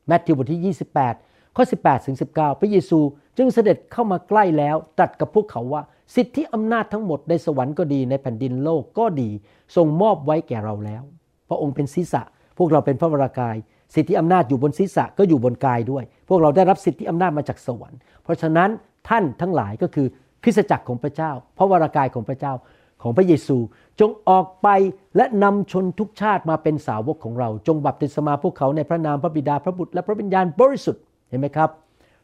[0.08, 0.76] แมทธิวบทที่
[1.08, 3.00] 28 ข้อ 18 ถึง 19 พระเยซู
[3.38, 5.82] จึงเสด็จเข้ามาใกล้แล้วตรัสกับพวกเขาว่า
[6.16, 9.30] สิทธิอำนาจทั้งหมดในสวรรค์ก็ดีในแผ่นดินโลกก็ดี
[9.76, 11.04] ทรงมอบไว้แก่เราแล้ว
[11.50, 12.22] พระองค์เป็นศีรษะ
[12.58, 13.56] พวกเราเป็นพระวรากาย
[13.96, 18.70] สิทธิอำนาจอยู่บนศีรษะก็อยู่บนกายด้วย พวกเราได้รับสิทธิอำนาจมาจากสวรรค์ เพราะฉะนั้น
[19.10, 20.08] ท่านทั้งหลายก็คือ
[20.44, 22.54] คริสตจักรของพระเจ้า พระวรากายของพระเจ้า
[23.02, 23.58] ของพระเยซู
[24.00, 24.68] จงออกไป
[25.16, 31.70] และนำชนทุกชาติมาเป็นสาวกของเรา จงบัพติศมาพวกเขาในพระนามพระบิดาพระบุตรและพระวิญญาณบริสุทธิ์เห็นไหมครับ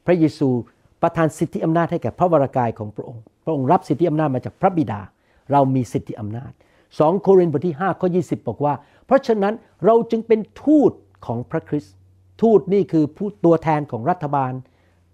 [0.06, 0.50] พระเยซู
[1.02, 5.00] ประทานสิทธิอำนาจให้แก่พระวรากายของพระองค์ พระองค์รับสิทธิอำนาจมาจากพระบิดา
[5.52, 6.52] เรามีสิทธิอำนาจ
[6.88, 8.74] 2 โครินธ์บทที่5ข้อ20 บอกว่า
[9.06, 9.54] เพราะฉะนั้น
[9.86, 10.92] เราจึงเป็นทูต
[11.26, 11.94] ของพระคริสต์
[12.42, 14.52] ทูตนี่คือผู้ตัวแทนของรัฐบาล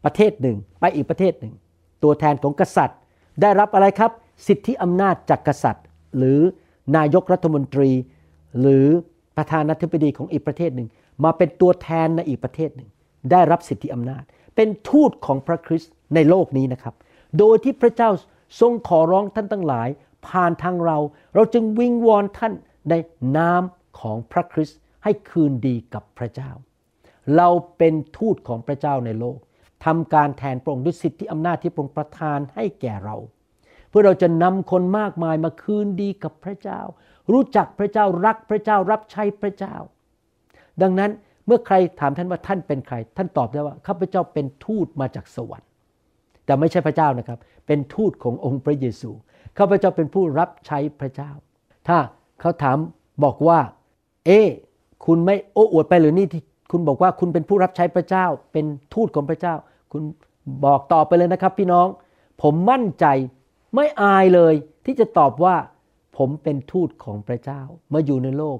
[0.05, 1.53] ประเทศหนึ่ง ไปอีกประเทศหนึ่ง
[2.03, 2.99] ตัวแทนของกษัตริย์
[3.41, 4.11] ได้รับอะไรครับ
[4.45, 5.85] สิทธิอำนาจจากกษัตริย์
[6.17, 6.39] หรือ
[6.97, 7.91] นายกรัฐมนตรี
[8.61, 8.85] หรือ
[9.37, 10.87] ประธานาธิบดีของอีกประเทศหนึ่ง
[11.23, 12.89] มาเป็นตัวแทนในอีกประเทศหนึ่ง
[13.31, 14.23] ได้รับสิทธิอำนาจ
[14.55, 16.95] เป็นทูตของพระคริสต์ในโลกนี้นะครับ
[17.39, 18.09] โดยที่พระเจ้า
[18.61, 19.89] ทรงขอร้องท่านทั้งหลาย
[20.27, 20.97] ผ่านทางเรา
[21.35, 22.53] เราจึงวิงวอนท่าน
[22.89, 22.93] ใน
[23.37, 23.63] นาม
[23.99, 26.51] ของพระคริสต์ให้คืนดีกับพระเจ้า
[27.37, 29.37] เราเป็นทูตของพระเจ้าในโลก
[29.85, 33.17] ทำการแทนพระองค์ด้วยสิทธิอำนาจที่พระองค์ประทานให้แก่เรา
[33.89, 36.81] เพื่อเราจะนำคนมากมายมาคืนดีกับพระเจ้า
[37.33, 39.75] รู้จักพระเจ้ารักพระเจ้ารับใช้พระเจ้า
[40.81, 41.11] ดังนั้น
[41.45, 45.69] เมื่อใครถามท่านว่าท่านเป็นใคร ท่านตอบได้ว่าข้าพเจ้าเป็นทูตมาจากสวรรค์
[46.45, 49.11] แต่ไม่ใช่พระเจ้านะครับ เป็นทูตขององค์พระเยซู
[49.57, 51.31] ข้าพเจ้าเป็นผู้รับใช้พระเจ้า
[51.87, 51.97] ถ้า
[52.41, 52.77] เขาถาม
[53.23, 53.59] บอกว่า
[54.25, 54.41] เอ๊
[55.05, 59.55] คุณไม่โอ้อวดไปหรือนี่ที่คุณบอกว่าคุณเป็นผู้รับใช้พระเจ้า เป็นทูตของพระเจ้า
[59.91, 60.01] คุณ
[60.65, 61.87] บอกต่อไปเลยนะครับ พี่น้อง
[62.41, 63.05] ผมมั่นใจ
[63.75, 64.53] ไม่อายเลย
[64.85, 65.55] ที่จะตอบว่า
[66.17, 67.61] ผมเป็นทูตของพระเจ้า
[67.93, 68.57] มาอยู่ในโลก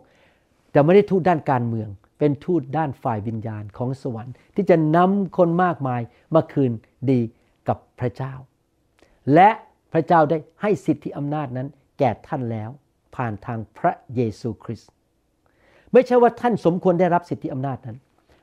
[0.71, 1.89] แต่ไม่ได้ทูตด้านการเมือง
[2.19, 6.01] เป็นทูตด้านฝ่ายวิญญาณของสวรรค์ ที่จะนำคนมากมาย
[6.35, 6.71] มาคืน
[7.09, 7.19] ดี
[7.67, 8.33] กับพระเจ้า
[9.33, 9.49] และ
[9.93, 11.67] พระเจ้าได้ให้สิทธิอำนาจนั้น
[11.99, 12.69] แก่ท่านแล้ว
[13.15, 14.89] ผ่านทางพระเยซูคริสต์
[15.93, 17.97] ไม่ใช่ว่าท่านสมควรได้รับสิทธิอำนาจนั้น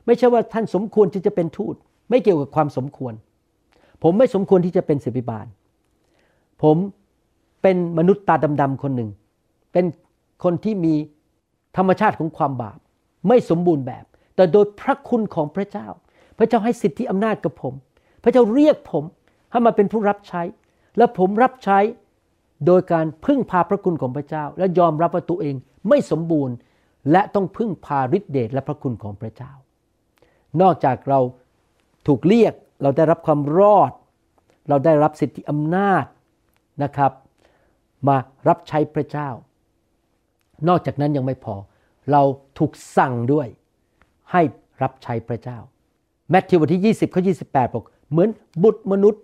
[0.05, 1.75] ไม่ใช่ว่าท่านสมควรที่จะเป็นทูต
[2.09, 3.13] ไม่เกี่ยวกับความสมควร
[4.03, 5.45] ผมไม่สมควรที่จะเป็นศิบิบาล
[6.63, 6.77] ผม
[7.61, 9.09] เป็นมนุษย์ตาดำๆคนหนึ่ง
[9.73, 9.85] เป็น
[10.43, 10.93] คนที่มี
[11.77, 12.79] ธรรมชาติของความบาป
[13.27, 15.87] ไม่สมบูรณ์แบบ แต่โดยพระคุณของพระเจ้า
[16.37, 17.73] พระเจ้าให้สิทธิอำนาจกับผม
[18.23, 19.03] พระเจ้าเรียกผม
[19.51, 20.41] ให้มาเป็นผู้รับใช้
[20.97, 21.79] และผมรับใช้
[22.65, 25.55] โดยการพึ่งพาพระคุณของพระเจ้า และยอมรับว่าตัวเอง
[25.89, 26.55] ไม่สมบูรณ์
[27.11, 29.51] และต้องพึ่งพาฤทธิเดชและพระคุณของพระเจ้า
[30.61, 31.19] นอกจากเรา
[32.07, 33.91] ถูกเรียกเราได้รับความรอด
[34.69, 36.05] เราได้รับสิทธิอำนาจ
[36.83, 37.11] นะครับ
[38.07, 38.17] มา
[38.47, 39.29] รับใช้พระเจ้า
[40.67, 41.55] นอกจากนั้นยังไม่พอ
[42.11, 42.21] เรา
[42.57, 43.47] ถูกสั่งด้วย
[44.31, 44.41] ให้
[44.81, 45.57] รับใช้พระเจ้า
[46.29, 48.29] แมทธิวบทที่ 20ข้อ28 บอก เหมือน
[48.63, 49.23] บุตรมนุษย์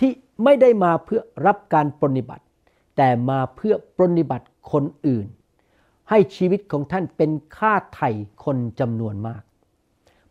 [0.00, 0.10] ที่
[0.44, 2.44] ไม่ได้มาเพื่อรับการปรนนิบัติ
[2.96, 5.26] แต่มาเพื่อปรนนิบัติคนอื่น
[6.10, 8.10] ให้ชีวิตของท่านเป็นค่าไถ่
[8.44, 9.42] คนจำนวนมาก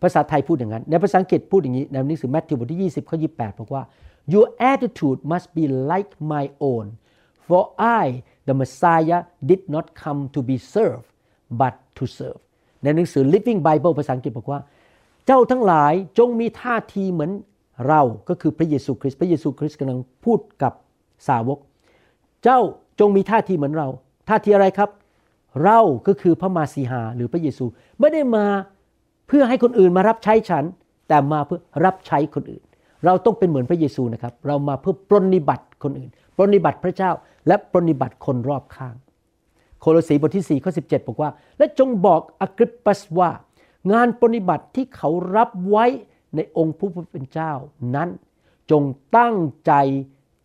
[0.01, 3.83] ภาษาไทยพูดอย่างนั้น ในภาษาอังกฤษพูดอย่างนี้ ในหนังสือแมทธิวบทที่ 20ข้อ28 บอกว่า
[4.33, 6.85] your attitude must be like my own
[7.47, 7.63] for
[8.03, 8.05] I
[8.47, 9.19] the Messiah
[9.49, 11.07] did not come to be served
[11.61, 12.41] but to serve
[12.83, 14.59] ในหนังสือ Living Bible ภาษาอังกฤษบอกว่า
[15.25, 17.31] เจ้าทั้งหลายจงมีท่าทีเหมือน
[17.87, 20.73] เราก็คือพระเยซูคริสต์พระเยซูคริสต์กำลังพูดกับ
[21.27, 21.59] สาวก
[22.43, 22.59] เจ้า
[22.99, 23.87] จงมีท่าทีเหมือนเรา
[24.29, 24.89] ท่าทีอะไรครับ
[25.63, 27.65] เราก็คือพระมาสีหาหรือพระเยซู
[27.99, 28.45] ไม่ได้มา
[29.27, 30.63] เพื่อให้คนอื่นมารับใช้ฉัน
[31.07, 32.63] แต่มาเพื่อรับใช้คนอื่น
[33.05, 37.11] เราต้องเป็นเหมือนพระเยซูนะครับ เรามาเพื่อปรนนิบัติคนอื่น ปรนนิบัติพระเจ้า
[37.47, 38.95] และปรนนิบัติคนรอบข้าง
[39.81, 43.29] โคโลสีบทที่4ข้อ17 บอกว่า และจงบอกอกริปปัสว่า
[43.91, 45.85] งานปรนนิบัติที่เขารับไว้
[46.35, 47.51] ในองค์ผู้เป็นเจ้า
[47.95, 48.09] นั้น
[48.71, 48.83] จง
[49.17, 49.35] ตั้ง
[49.65, 49.73] ใจ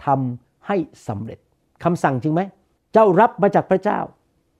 [0.04, 0.76] ทำให้
[1.08, 1.38] สำเร็จ
[1.84, 2.40] คำสั่งจริงไหม
[2.92, 4.00] เจ้ารับมาจากพระเจ้า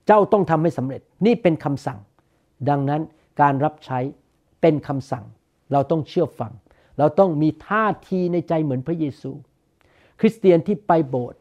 [0.07, 1.99] เจ้าต้องทำให้สำเร็จ นี่เป็นคำสั่ง
[2.69, 3.01] ดังนั้น
[3.41, 3.99] การรับใช้
[4.61, 5.25] เป็นคำสั่ง
[5.71, 6.51] เราต้องเชื่อฟัง
[6.97, 9.31] เราต้องมีท่าทีในใจเหมือนพระเยซู
[10.19, 11.39] คริสเตียนที่ไปโบสถ์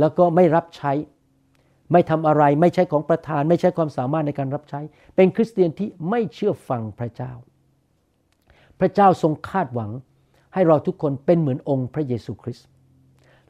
[0.00, 0.92] แล้วก็ไม่รับใช้
[1.92, 4.80] ไม่ทำอะไรไม่ใช่ของประธาน ไม่ใช่ความสามารถในการรับใช้
[5.16, 7.32] เป็นคริสเตียนที่ไม่เชื่อฟังพระเจ้า
[8.80, 9.90] พระเจ้าทรงคาดหวัง
[10.54, 12.66] ให้เราทุกคนเป็นเหมือนองค์พระเยซูคริสต์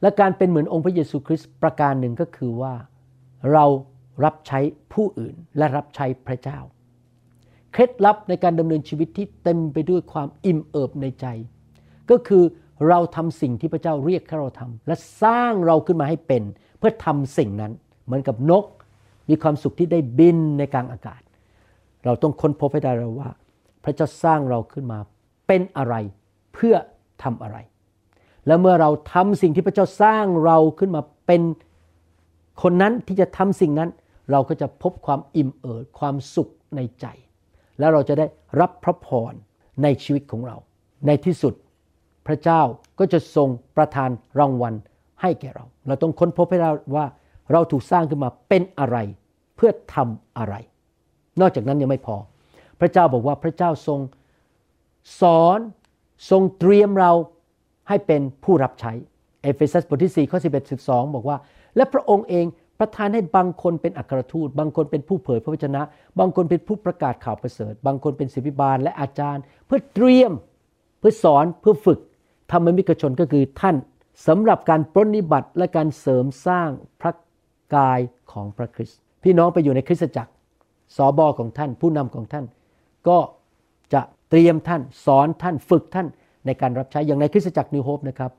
[0.01, 2.73] และการเป็นเหมือนองค์พระเยซูคริสต์ประการหนึ่งก็คือว่า
[3.53, 3.65] เรา
[4.25, 4.59] รับใช้
[4.93, 6.59] ผู้อื่นและรับใช้พระเจ้า
[7.71, 11.25] เคล็ดลับในการดำเนินชีวิตที่เต็มไปด้วยความอิ่มเอิบในใจ
[12.09, 12.43] ก็คือ
[12.87, 16.43] เราทำสิ่งที่พระเจ้าเรียกให้เราทำและสร้างเราขึ้นมาให้เป็น
[16.77, 17.71] เพื่อทำสิ่งนั้น
[18.05, 18.65] เหมือนกับนก
[19.29, 21.21] มีความสุขที่ได้บินในกลางอากาศ
[22.05, 23.29] เราต้องค้นพบให้ได้เราว่า
[23.83, 24.99] พระเจ้าสร้างเราขึ้นมา
[25.47, 25.95] เป็นอะไร
[26.53, 26.75] เพื่อ
[27.23, 27.57] ทำอะไร
[28.47, 31.41] และเมื่อเราทำสิ่งที่พระเจ้าสร้างเราขึ้นมาเป็น
[32.61, 33.89] คนนั้นที่จะทำสิ่งนั้น
[34.31, 37.05] เราก็จะพบความอิ่มเอิบความสุขในใจ
[37.79, 38.25] แล้วเราจะได้
[38.59, 39.33] รับพระพร
[39.83, 40.57] ในชีวิตของเรา
[41.07, 41.53] ในที่สุด
[42.27, 42.61] พระเจ้า
[42.99, 44.09] ก็จะทรงประทาน
[44.39, 44.73] รางวัล
[45.21, 47.05] ให้แก่เรา เราต้องค้นพบให้เราว่า
[47.51, 48.97] เราถูกสร้างขึ้นมาเป็นอะไร
[49.55, 50.55] เพื่อทำอะไร
[51.41, 52.15] นอกจากนั้นยังไม่พอ
[52.79, 53.99] พระเจ้าบอกว่าพระเจ้าทรง
[55.21, 55.59] สอน
[56.29, 57.11] ทรงเตรียมเรา
[57.89, 58.93] ให้เป็นผู้รับใช้
[59.43, 61.37] เอเฟซัสบทที่4ข้อ11 12 บอกว่า
[61.75, 62.45] และพระองค์เอง
[62.79, 65.81] ประทานให้บางคนเป็นอัครทูต บางคนเป็นผู้เผยพระวจนะ
[66.19, 70.31] บางคนเป็นผู้ประกาศข่าวประเสริฐ บางคนเป็นศิษยาภิบาลและอาจารย์ เพื่อเตรียม
[70.99, 71.99] เพื่อสอนเพื่อฝึก
[72.51, 73.75] ธรรมิกชนก็คือท่าน
[74.27, 76.69] สำหรับการปรนิบัติและการเสริมสร้าง
[77.01, 77.13] พระ
[77.75, 77.99] กาย
[78.31, 80.31] ของพระคริสต์พี่น้องไปอยู่ในคริสตจักร
[80.97, 82.45] สอบอของท่าน ผู้นำของท่าน
[83.07, 83.17] ก็
[83.93, 86.07] จะเตรียมท่านสอนท่านฝึกท่าน
[86.45, 88.31] ในการรับใช้อย่างในคริสตจักรนิวโฮปนะครับ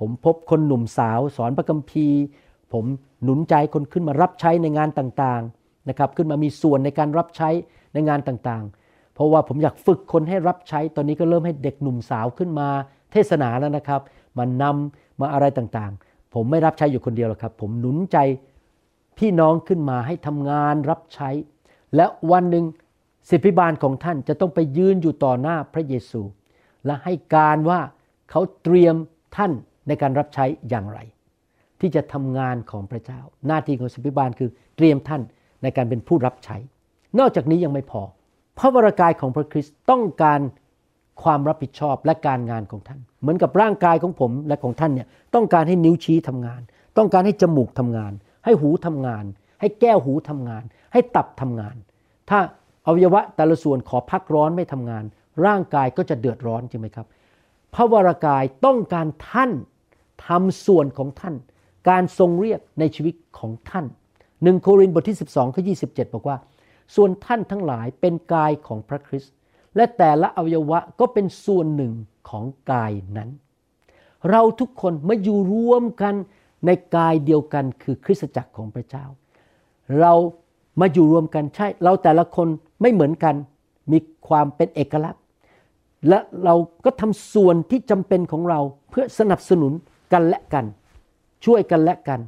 [0.00, 2.20] ผมพบคนหนุ่มสาว สอนพระคัมภีร์
[2.72, 2.84] ผม
[3.24, 7.48] หนุนใจคนขึ้นมารับใช้ในงานต่างๆนะครับขึ้นมามีส่วนในการรับใช้
[7.94, 12.68] ในงานต่างๆ เพราะว่าผมอยากฝึกคนให้รับใช้ ตอนนี้ก็เริ่มให้เด็กหนุ่มสาวขึ้นมา
[13.12, 14.00] เทศนาแล้วนะครับ
[14.38, 18.18] มานำมาอะไรต่างๆ ผมไม่รับใช้อยู่คนเดียวหรอกครับ ผมหนุนใจ
[19.18, 21.30] พี่น้องขึ้นมาให้ทำงานรับใช้
[21.96, 22.64] และวันหนึ่ง
[23.28, 26.22] ศิพิบาลของท่านจะต้องไปยืนอยู่ต่อหน้าพระเยซู
[26.86, 27.80] และให้การว่า
[28.30, 28.94] เขาเตรียม
[29.36, 29.52] ท่าน
[29.88, 30.98] ในการรับใช้อย่างไร
[31.80, 35.22] ที่จะทำงานของพระเจ้า หน้าที่ของศิษย์พิบาลคือเตรียมท่าน
[35.62, 36.56] ในการเป็นผู้รับใช้
[37.18, 38.02] นอกจากนี้ยังไม่พอ
[38.58, 40.40] พระวรากายของพระคริสต์ต้องการ
[41.22, 46.60] ความรับผิดชอบและการงานของท่าน เหมือนกับร่างกายของผมและของท่านเนี่ยต้องการให้นิ้วชี้ทำงาน
[46.98, 48.12] ต้องการให้จมูกทำงาน
[48.44, 49.24] ให้หูทำงาน
[49.60, 51.76] ให้แก้วหูทำงาน ให้ตับทำงาน
[52.30, 52.38] ถ้า
[52.86, 55.04] อวัยวะแต่ละส่วนขอพักร้อนไม่ทำงาน
[55.46, 57.06] ร่างกายก็จะเดือดร้อนใช่ไหมครับ
[57.74, 59.50] พระวรากายต้องการท่าน
[60.26, 61.34] ทำส่วนของท่าน
[61.88, 63.86] การทรงเรียกในชีวิตของท่าน
[64.42, 66.36] หนึ่งโครินธ์บทที่ 12ข้อ27 บอกว่า
[66.96, 69.34] ส่วนท่านทั้งหลายเป็นกายของพระคริสต์
[69.76, 71.92] และแต่ละอวัยวะก็เป็นส่วนหนึ่ง
[72.28, 73.30] ของกายนั้น
[74.30, 76.14] เราทุกคนมาอยู่รวมกัน
[76.66, 79.04] ในกายเดียวกันคือคริสตจักรของพระเจ้า
[80.00, 80.12] เรา
[80.80, 82.48] มาอยู่รวมกันใช่ เราแต่ละคน
[82.80, 83.34] ไม่เหมือนกัน
[83.92, 85.22] มีความเป็นเอกลักษณ์
[86.08, 86.54] และเรา
[86.84, 88.60] ก็ทำส่วนที่จำเป็นของเรา
[88.90, 89.72] เพื่อสนับสนุน
[90.12, 90.64] กันและกัน
[91.44, 92.20] ช่วยกันและกัน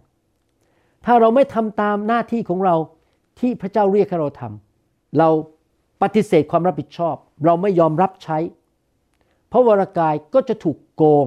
[1.04, 2.76] ถ้าเราไม่ทำตามหน้าที่ของเรา
[3.40, 5.28] ที่พระเจ้าเรียกให้เราทำเรา
[6.02, 8.38] ปฏิเสธความรับผิดชอบ เราไม่ยอมรับใช้
[9.48, 11.26] เพราะวรากายก็จะถูกโกง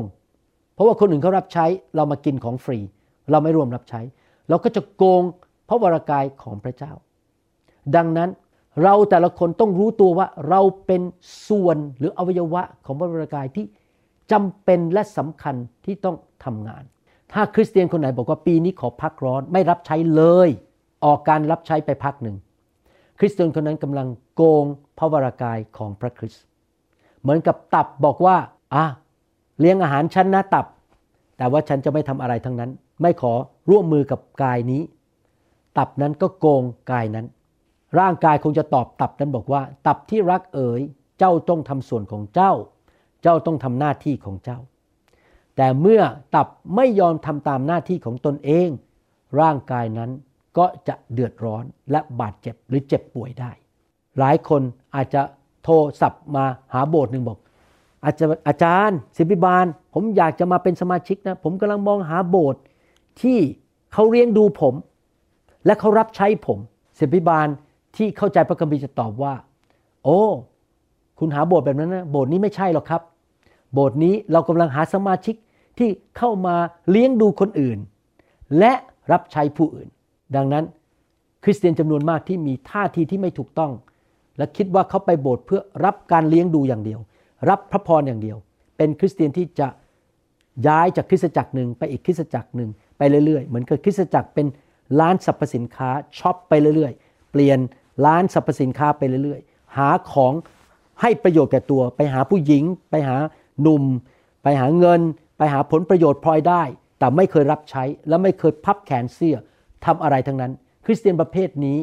[0.73, 1.65] เพราะว่าคนอื่นเขารับใช้
[1.95, 2.79] เรามากินของฟรี
[3.31, 4.01] เราไม่ร่วมรับใช้
[4.49, 5.23] เราก็จะโกง
[5.69, 6.91] พระวรากายของพระเจ้า
[7.95, 8.29] ดังนั้น
[8.83, 11.01] เราแต่ละคนต้องรู้ตัวว่าเราเป็น
[11.47, 13.65] ส่วนหรืออวัยวะของพระวรากายที่
[14.31, 15.55] จำเป็นและสำคัญ
[15.85, 16.83] ที่ต้องทำงาน
[17.33, 20.49] ถ้าคริสเตียนคนไหนบอกว่าปีนี้ขอพักร้อนไม่รับใช้เลย
[21.05, 22.35] ออกการรับใช้ไปพักหนึ่ง
[23.19, 24.65] คริสเตียนคนนั้นกำลังโกง
[24.97, 26.43] พระวรากายของพระคริสต์
[27.21, 28.37] เหมือนกับตับบอกว่า
[28.73, 28.85] อะ
[29.59, 30.65] เลี้ยงอาหารฉันนะตับ
[31.37, 32.71] แต่ว่าฉันจะไม่ทำอะไรทั้งนั้น
[33.01, 33.33] ไม่ขอ
[33.69, 34.81] ร่วมมือกับกายนี้
[35.77, 37.25] ตับนั้นก็โกงกายนั้น
[37.99, 40.81] ร่างกายคงจะตอบตับนั้นบอกว่า ตับที่รักเอ๋ย
[41.19, 42.53] เจ้าต้องทำส่วนของเจ้า
[43.23, 44.59] เจ้าต้องทำหน้าที่ของเจ้า
[45.55, 46.01] แต่เมื่อ
[46.35, 48.67] ตับไม่ยอมทำตามหน้าที่ของตนเอง
[49.41, 50.11] ร่างกายนั้น
[50.57, 53.51] ก็จะเดือดร้อนและบาดเจ็บหรือเจ็บป่วยได้
[54.19, 54.61] หลายคน
[54.95, 55.21] อาจจะ
[55.63, 57.39] โทรศัพท์มาหาโบสถ์หนึ่งบอก
[58.05, 62.61] อาจารย์อาจารย์ศิบิบาล ผมอยากจะมาเป็นสมาชิกนะ ผมกำลังมองหาโบสถ์
[63.21, 63.39] ที่
[63.93, 64.73] เขาเลี้ยงดูผม
[65.65, 66.59] และเขารับใช้ผม
[66.99, 67.47] ศิบิบาล
[67.95, 69.33] ที่เข้าใจพระคัมภีร์จะตอบว่า
[70.03, 70.19] โอ้
[71.19, 73.01] คุณหาโบสถ์แบบนั้นนะโบสถ์นี้ไม่ใช่หรอกครับ
[73.75, 75.35] โบสถ์นี้เรากำลังหาสมาชิก
[75.77, 76.55] ที่เข้ามา
[76.89, 77.79] เลี้ยงดูคนอื่น
[78.59, 78.73] และ
[79.11, 79.89] รับใช้ผู้อื่น
[80.35, 80.63] ดังนั้น
[81.43, 83.71] คริสเตียนจำนวนมากที่มีท่าทีที่ไม่ถูกต้อง
[84.37, 86.99] และคิดว่าเขาไปโบสถ์เพื่อรับการเลี้ยงดูอย่างเดียว
[87.49, 88.37] รับพระพรอย่างเดียว
[88.77, 89.67] เป็นคริสเตียนที่จะ
[90.67, 94.47] ย้ายจากคริสตจักรหนึ่งไปอีกคริสตจักรหนึ่งไปเรื่อยๆ เหมือนกับคริสตจักรเป็น
[94.99, 97.59] ร้านสรรพสินค้าช็อปไปเรื่อยๆ เปลี่ยน
[98.05, 100.33] ร้านสรรพสินค้าไปเรื่อยๆ หาของ
[101.01, 103.17] ให้ประโยชน์แก่ตัว ไปหาผู้หญิง ไปหา
[103.61, 103.83] หนุ่ม
[104.43, 105.01] ไปหาเงิน
[105.37, 106.63] ไปหาผลประโยชน์พลอยได้
[106.99, 109.35] แต่ไม่เคยรับใช้และไม่เคยพับแขนเสื้อ
[109.85, 110.51] ทำอะไรทั้งนั้น
[110.85, 111.77] คริสเตียนประเภทนี้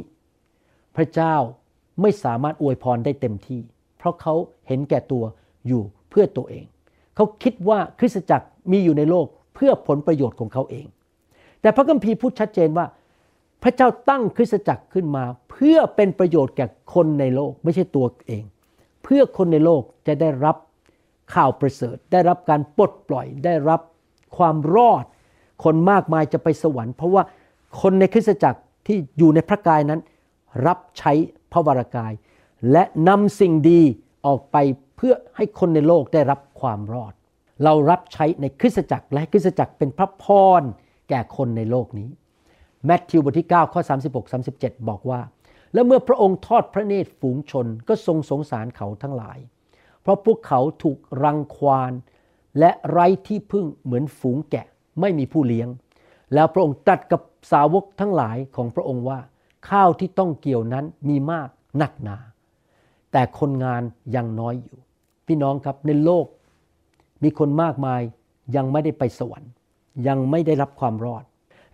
[0.96, 1.34] พระเจ้า
[2.02, 3.60] ไม่สามารถอวยพรได้เต็มที่
[3.98, 4.34] เพราะเขา
[4.68, 5.24] เห็นแก่ตัว
[5.66, 6.64] อยู่เพื่อตัวเอง
[7.16, 10.86] เขาคิดว่าคริสตจักรมีอยู่ในโลกเพื่อผลประโยชน์ของเขาเอง
[11.60, 12.86] แต่พระคัมภีร์พูดชัดเจนว่า
[13.62, 18.42] พระเจ้าตั้งคริสตจักรขึ้นมา เพื่อเป็นประโยชน์แก่คนในโลกไม่ใช่ตัวเอง
[19.04, 20.56] เพื่อคนในโลกจะได้รับ
[21.34, 23.80] ข่าวประเสริฐ ได้รับการปลดปล่อยได้รับ
[24.36, 25.04] ความรอด
[25.64, 27.22] คนมากมายจะไปสวรรค์ เพราะว่า
[27.80, 30.00] คนในคริสตจักรที่อยู่ในพระกายนั้น
[30.66, 31.12] รับใช้
[31.52, 32.12] พระวรากาย
[32.72, 33.80] และนำสิ่งดี
[34.26, 34.56] ออกไป
[34.96, 37.12] เพื่อให้คนในโลกได้รับความรอด
[37.64, 40.24] เรารับใช้ในคริสตจักรและคริสตจักรเป็นพระพ
[40.60, 40.62] ร
[41.08, 42.08] แก่คนในโลกนี้
[42.86, 43.80] แมทธิวบทที่9ข้อ
[44.12, 45.20] 36 37 บอกว่า
[45.74, 49.38] แล้วเมื่อพระองค์ทอดพระเนตรฝูงชนก็ทรงสงสารเขาทั้งหลาย
[50.02, 51.92] เพราะพวกเขาถูกรังควาน
[52.58, 54.66] และไร้ที่พึ่งเหมือนฝูงแกะ
[55.00, 55.68] ไม่มีผู้เลี้ยง
[56.34, 57.20] แล้วพระองค์ตรัสกับ
[57.52, 59.20] สาวกทั้งหลายของพระองค์ว่า
[59.68, 61.48] ข้าวที่ต้องเกี่ยวนั้นมีมาก
[61.78, 62.16] หนักหนา
[63.12, 63.82] แต่คนงาน
[64.14, 64.78] ยังน้อยอยู่
[65.26, 66.26] พี่น้องครับในโลก
[67.22, 68.00] มีคนมากมาย
[68.56, 69.50] ยังไม่ได้ไปสวรรค์
[70.08, 71.24] ยังไม่ได้รับความรอด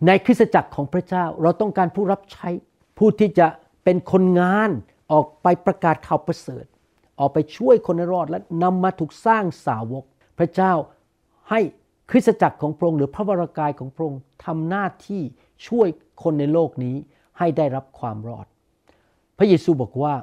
[0.07, 2.49] ในคริสตจักรของพระเจ้าเราต้องการผู้รับใช้
[2.99, 3.47] ผู้ที่จะ
[3.85, 4.70] เป็นคนงาน
[5.12, 6.64] ออกไปประกาศข่าวประเสริฐ
[7.18, 10.04] ออกไปช่วยคนให้รอดและนำมาถูกสร้างสาวก
[10.38, 10.72] พระเจ้า
[11.50, 11.60] ให้
[12.10, 15.22] คริสตจักรของพระองค์หรือพระวรากายของพระองค์ทำหน้าที่
[15.68, 15.88] ช่วย
[16.22, 16.96] คนในโลกนี้
[17.38, 18.46] ให้ได้รับความรอด
[19.38, 20.14] พระเยซูบอกว่า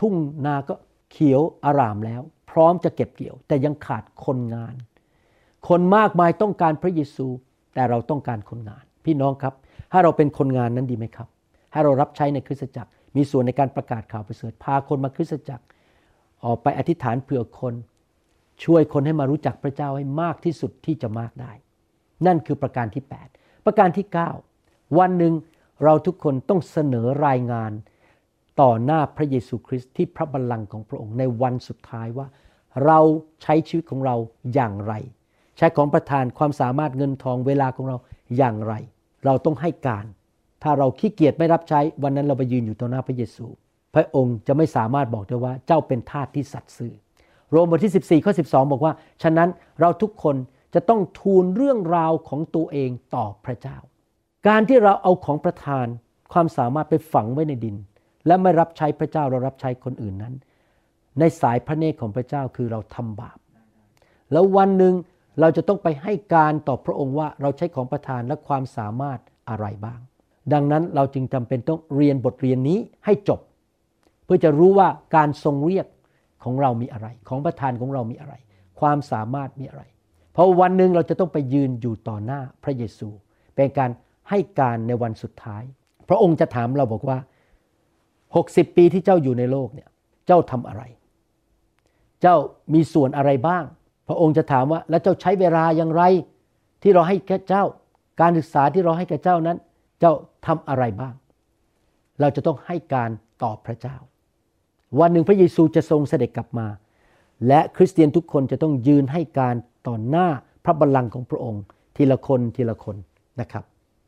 [0.00, 0.14] ทุ่ง
[0.46, 0.74] นาก็
[1.10, 4.74] เขียวอารามแล้ว พร้อมจะเก็บเกี่ยว แต่ยังขาดคนงาน
[5.68, 7.26] คนมากมายต้องการพระเยซู
[7.74, 9.54] แต่เราต้องการคนงาน พี่น้องครับ
[9.92, 11.28] ถ้าเราเป็นคนงานนั้นดีไหมครับ
[11.72, 15.64] ให้เรารับใช้ในคริสตจักร มีส่วนในการประกาศข่าวประเสริฐพาคนมาคริสตจักร
[16.44, 17.74] ออกไปอธิษฐานเผื่อคน
[18.64, 21.52] ช่วยคนให้มารู้จักพระเจ้าให้มากที่สุดที่จะมากได้
[22.26, 24.06] นั่นคือประการที่ 8 ประการที่
[24.52, 25.34] 9 วันหนึ่ง
[25.84, 27.72] เราทุกคนต้องเสนอรายงาน
[28.60, 32.26] ต่อหน้าพระเยซูคริสต์ที่พระบัลลังก์ของพระองค์ในวันสุดท้ายว่า
[32.84, 32.98] เรา
[33.42, 34.16] ใช้ชีวิตของเรา
[34.54, 34.92] อย่างไร
[35.56, 37.96] ใช้ของประทานความสามารถเงินทองเวลาของเรา
[38.36, 38.74] อย่างไร
[39.24, 40.04] เราต้องให้การ
[40.62, 43.46] ถ้าเราขี้เกียจไม่รับใช้วันนั้นเราไปยืนอยู่ต่อหน้าพระเยซู
[43.94, 46.92] พระองค์จะไม่สามารถบอกได้ว่าเจ้าเป็นทาสที่สัตย์ซื่อ
[47.50, 49.48] โรมบทที่ 14 ข้อ 12 บอกว่า ฉะนั้น
[49.80, 50.36] เราทุกคน
[50.74, 53.76] จะต้องทูลเรื่องราวของตัวเองต่อพระเจ้า
[54.48, 55.86] การที่เราเอาของประทาน
[56.32, 57.76] ความสามารถไปฝังไว้ในดิน
[58.26, 60.34] และไม่รับใช้พระเจ้าเรารับใช้คนอื่นนั้น
[61.18, 63.38] ในสายพระเนตรของพระเจ้าคือเราทำบาป
[64.32, 64.94] แล้ววันหนึ่ง
[65.40, 69.18] เราจะต้องไปให้การต่อพระองค์ว่าเราใช้ของประทานและความสามารถ
[69.48, 70.00] อะไรบ้าง
[70.52, 73.40] ดังนั้นเราจึงจำเป็นต้องเรียนบทเรียนนี้ให้จบ
[74.32, 75.86] พื่อจะรู้ว่าการทรงเรียก
[76.44, 78.34] ของเรามีอะไร ของประทานของเรามีอะไร
[78.80, 79.82] ความสามารถมีอะไร
[80.32, 83.08] เพราะวันหนึ่งเราจะต้องไปยืนอยู่ต่อหน้าพระเยซู
[83.54, 83.90] เป็นการ
[84.30, 85.62] ให้การในวันสุดท้าย
[86.08, 87.18] พระองค์จะถามเราบอกว่า
[87.96, 89.88] 60 ปีที่เจ้าอยู่ในโลกเนี่ย
[90.26, 90.82] เจ้าทำอะไร
[92.22, 92.36] เจ้า
[92.74, 93.64] มีส่วนอะไรบ้าง
[94.08, 96.02] พระองค์จะถามว่าแล้วเจ้าใช้เวลาอย่างไร
[96.82, 97.64] ที่เราให้แก่เจ้า
[98.20, 99.58] การศึกษาที่เราให้แก่เจ้านั้น
[100.00, 100.12] เจ้า
[100.46, 101.14] ทำอะไรบ้าง
[102.20, 103.10] เราจะต้องให้การ
[103.42, 103.96] ตอบพระเจ้า
[104.98, 106.66] วันหนึ่งพระเยซูจะทรงเสด็จกลับมา
[107.48, 110.26] และคริสเตียนทุกคนจะต้องยืนให้การต่อหน้า
[110.64, 111.62] พระบัลลังก์ของพระองค์
[111.96, 112.96] ทีละคนทีละคน
[113.40, 113.64] นะครับ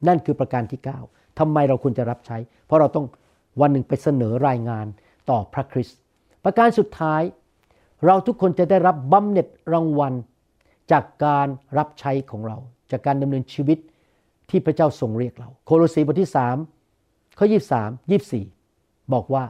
[0.06, 3.06] นั่นคือประการที่ 9ทำไมเราควรจะรับใช้ เพราะเราต้อง
[3.60, 4.86] วันหนึ่งไปเสนอรายงาน
[5.30, 5.98] ต่อพระคริสต์
[6.44, 7.22] ประการสุดท้าย
[8.06, 10.14] เราทุกคนจะได้รับบำเหน็จรางวัล
[10.92, 12.56] จากการรับใช้ของเรา
[12.90, 13.78] จากการดำเนินชีวิต
[14.50, 16.30] ที่พระเจ้าทรงเรียกเรา โคโลสีบทที่
[16.82, 17.46] 3ข้อ
[18.48, 19.44] 23 24 บอกว่า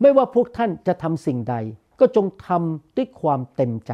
[0.00, 1.56] ไม่ว่าพวกท่านจะทำสิ่งใด
[2.00, 3.92] ก็จงทำด้วยความเต็มใจ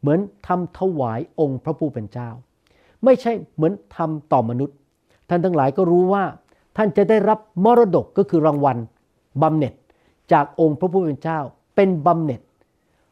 [0.00, 2.30] เหมือนทำถวายองค์พระผู้เป็นเจ้า
[3.04, 4.76] ไม่ใช่เหมือนทำต่อมนุษย์
[5.28, 6.24] ท่านทั้งหลายก็รู้ว่า
[6.76, 8.78] ท่านจะได้รับมรดกก็คือรางวัล
[9.42, 9.74] บำเหน็จ
[10.32, 11.40] จากองค์พระผู้เป็นเจ้า
[11.76, 12.40] เป็นบำเหน็จ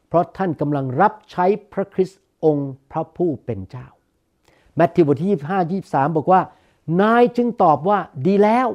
[0.08, 3.86] เพราะท่านกำลังรับใช้พระคริสต์องค์พระผู้เป็นเจ้า
[4.76, 5.30] แมทธิวบทที่
[5.78, 6.40] 25 23 บอกว่า
[7.00, 8.68] นายจึงตอบว่าดีแล้ว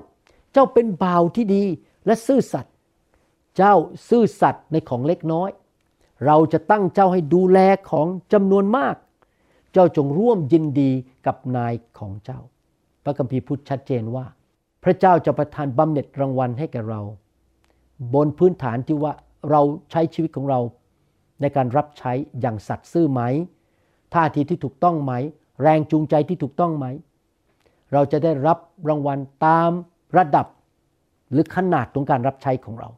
[0.53, 1.63] เจ้าเป็นบ่าวที่ดี
[2.05, 2.73] และซื่อสัตย์
[3.57, 3.73] เจ้า
[4.09, 5.49] ซื่อสัตย์ในของเล็กน้อย
[6.25, 7.59] เราจะตั้งเจ้าให้ดูแล
[7.91, 8.95] ของจำนวนมาก
[9.73, 10.91] เจ้าจงร่วมยินดี
[11.25, 12.39] กับนายของเจ้า
[13.03, 14.25] พระคัมภีร์พูดชัดเจนว่า
[14.83, 17.01] พระเจ้าจะประทานบำเหน็จรางวัลให้แก่เรา
[18.13, 19.13] บนพื้นฐานที่ว่า
[19.49, 20.59] เราใช้ชีวิตของเรา
[21.41, 23.21] ในการรับใช้อย่างสัตย์ซื่อไหม
[24.13, 25.13] ท่าทีที่ถูกต้องไหม
[25.61, 26.85] แรงจูงใจที่ถูกต้องไหม
[27.93, 28.57] เราจะได้รับ
[28.89, 29.71] รางวัลตาม
[30.17, 30.47] ระดับ
[31.31, 32.89] หรือขนาดของการรับใช้ของเรา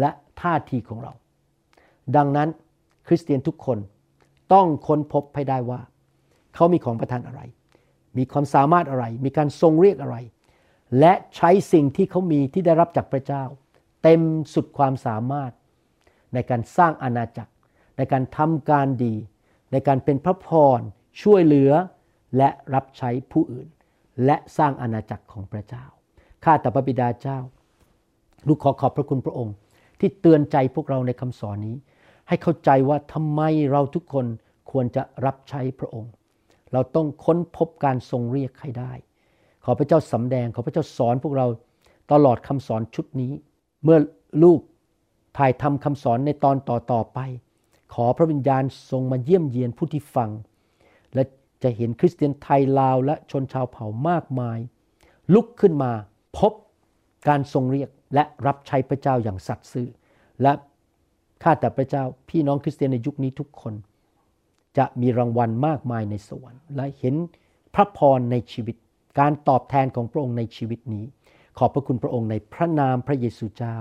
[0.00, 1.12] และท่าทีของเรา
[2.16, 2.48] ดังนั้น
[3.06, 3.78] คริสเตียนทุกคน
[4.52, 5.80] ต้องค้นพบให้ได้ว่า
[6.54, 7.40] เขามีของประทานอะไร
[8.18, 10.16] มีความสามารถอะไร มีการทรงเรียกอะไร
[10.98, 13.44] และใช้สิ่งที่เขามีที่ได้รับจากพระเจ้า
[14.02, 14.20] เต็ม
[14.54, 15.52] สุดความสามารถ
[16.34, 17.52] ในการสร้างอาณาจักร
[17.96, 19.14] ในการทำการดี
[19.72, 20.80] ในการเป็นพระพร
[21.22, 21.72] ช่วยเหลือ
[22.36, 23.68] และรับใช้ผู้อื่น
[24.24, 25.84] และสร้างอาณาจักรของพระเจ้า
[26.44, 27.38] ข้าแต่พระบิดาเจ้า
[28.46, 29.54] ลูกขอขอบพระคุณพระองค์
[30.02, 31.76] ที่เตือนใจพวกเราในคำสอนนี้
[32.28, 33.40] ให้เข้าใจว่าทำไม
[33.72, 34.26] เราทุกคน
[34.70, 36.12] ควรจะรับใช้พระองค์
[36.72, 38.92] เราต้องค้นพบการทรงเรียกให้ได้
[39.64, 41.46] ขอพระเจ้าสำแดง ขอพระเจ้าสอนพวกเรา
[42.12, 43.32] ตลอดคำสอนชุดนี้
[43.84, 43.98] เมื่อ
[44.42, 44.60] ลูก
[45.38, 47.18] ถ่ายทำคำสอนในตอนต่อตอไป
[47.94, 50.30] ขอพระวิญญาณทรงมาเยี่ยมเยียนผู้ที่ฟัง
[51.14, 51.22] และ
[51.62, 54.58] จะเห็นคริสเตียนไทยลาวและชนชาวเผ่ามากมาย
[55.34, 55.92] ลุกขึ้นมา
[56.38, 56.52] พบ
[57.28, 59.88] การทรงเรียก และรับใช้พระเจ้าอย่างสัตย์ซื่อ
[60.42, 60.52] และ
[61.42, 63.74] ข้าแต่พระเจ้าพี่น้องคริสเตียนในยุคนี้ทุกคน
[64.78, 67.14] จะมีรางวัลมากมายในสวรรค์ และเห็น
[67.74, 68.76] พระพรในชีวิต
[69.20, 71.04] การตอบแทนของพระองค์ในชีวิตนี้
[71.58, 73.76] ขอบพระคุณพระองค์ในพระนามพระเยซูเจ้า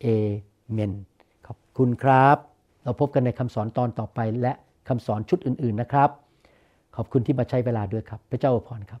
[0.00, 0.06] เอ
[0.70, 0.92] เมน
[1.46, 2.36] ขอบคุณครับ
[2.82, 4.52] เราพบกันในคำสอนตอนต่อไปและ
[4.88, 6.10] คำสอนชุดอื่น ๆนะครับ
[6.96, 9.00] ขอบคุณที่มาใช้เวลาด้วยครับ พระเจ้าอวยพรครับ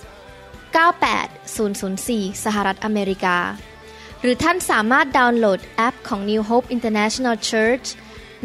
[0.75, 3.37] 98004 สหรัฐอเมริกา
[4.21, 7.87] หรือท่านสามารถดาวน์โหลดแอปของ New Hope International Church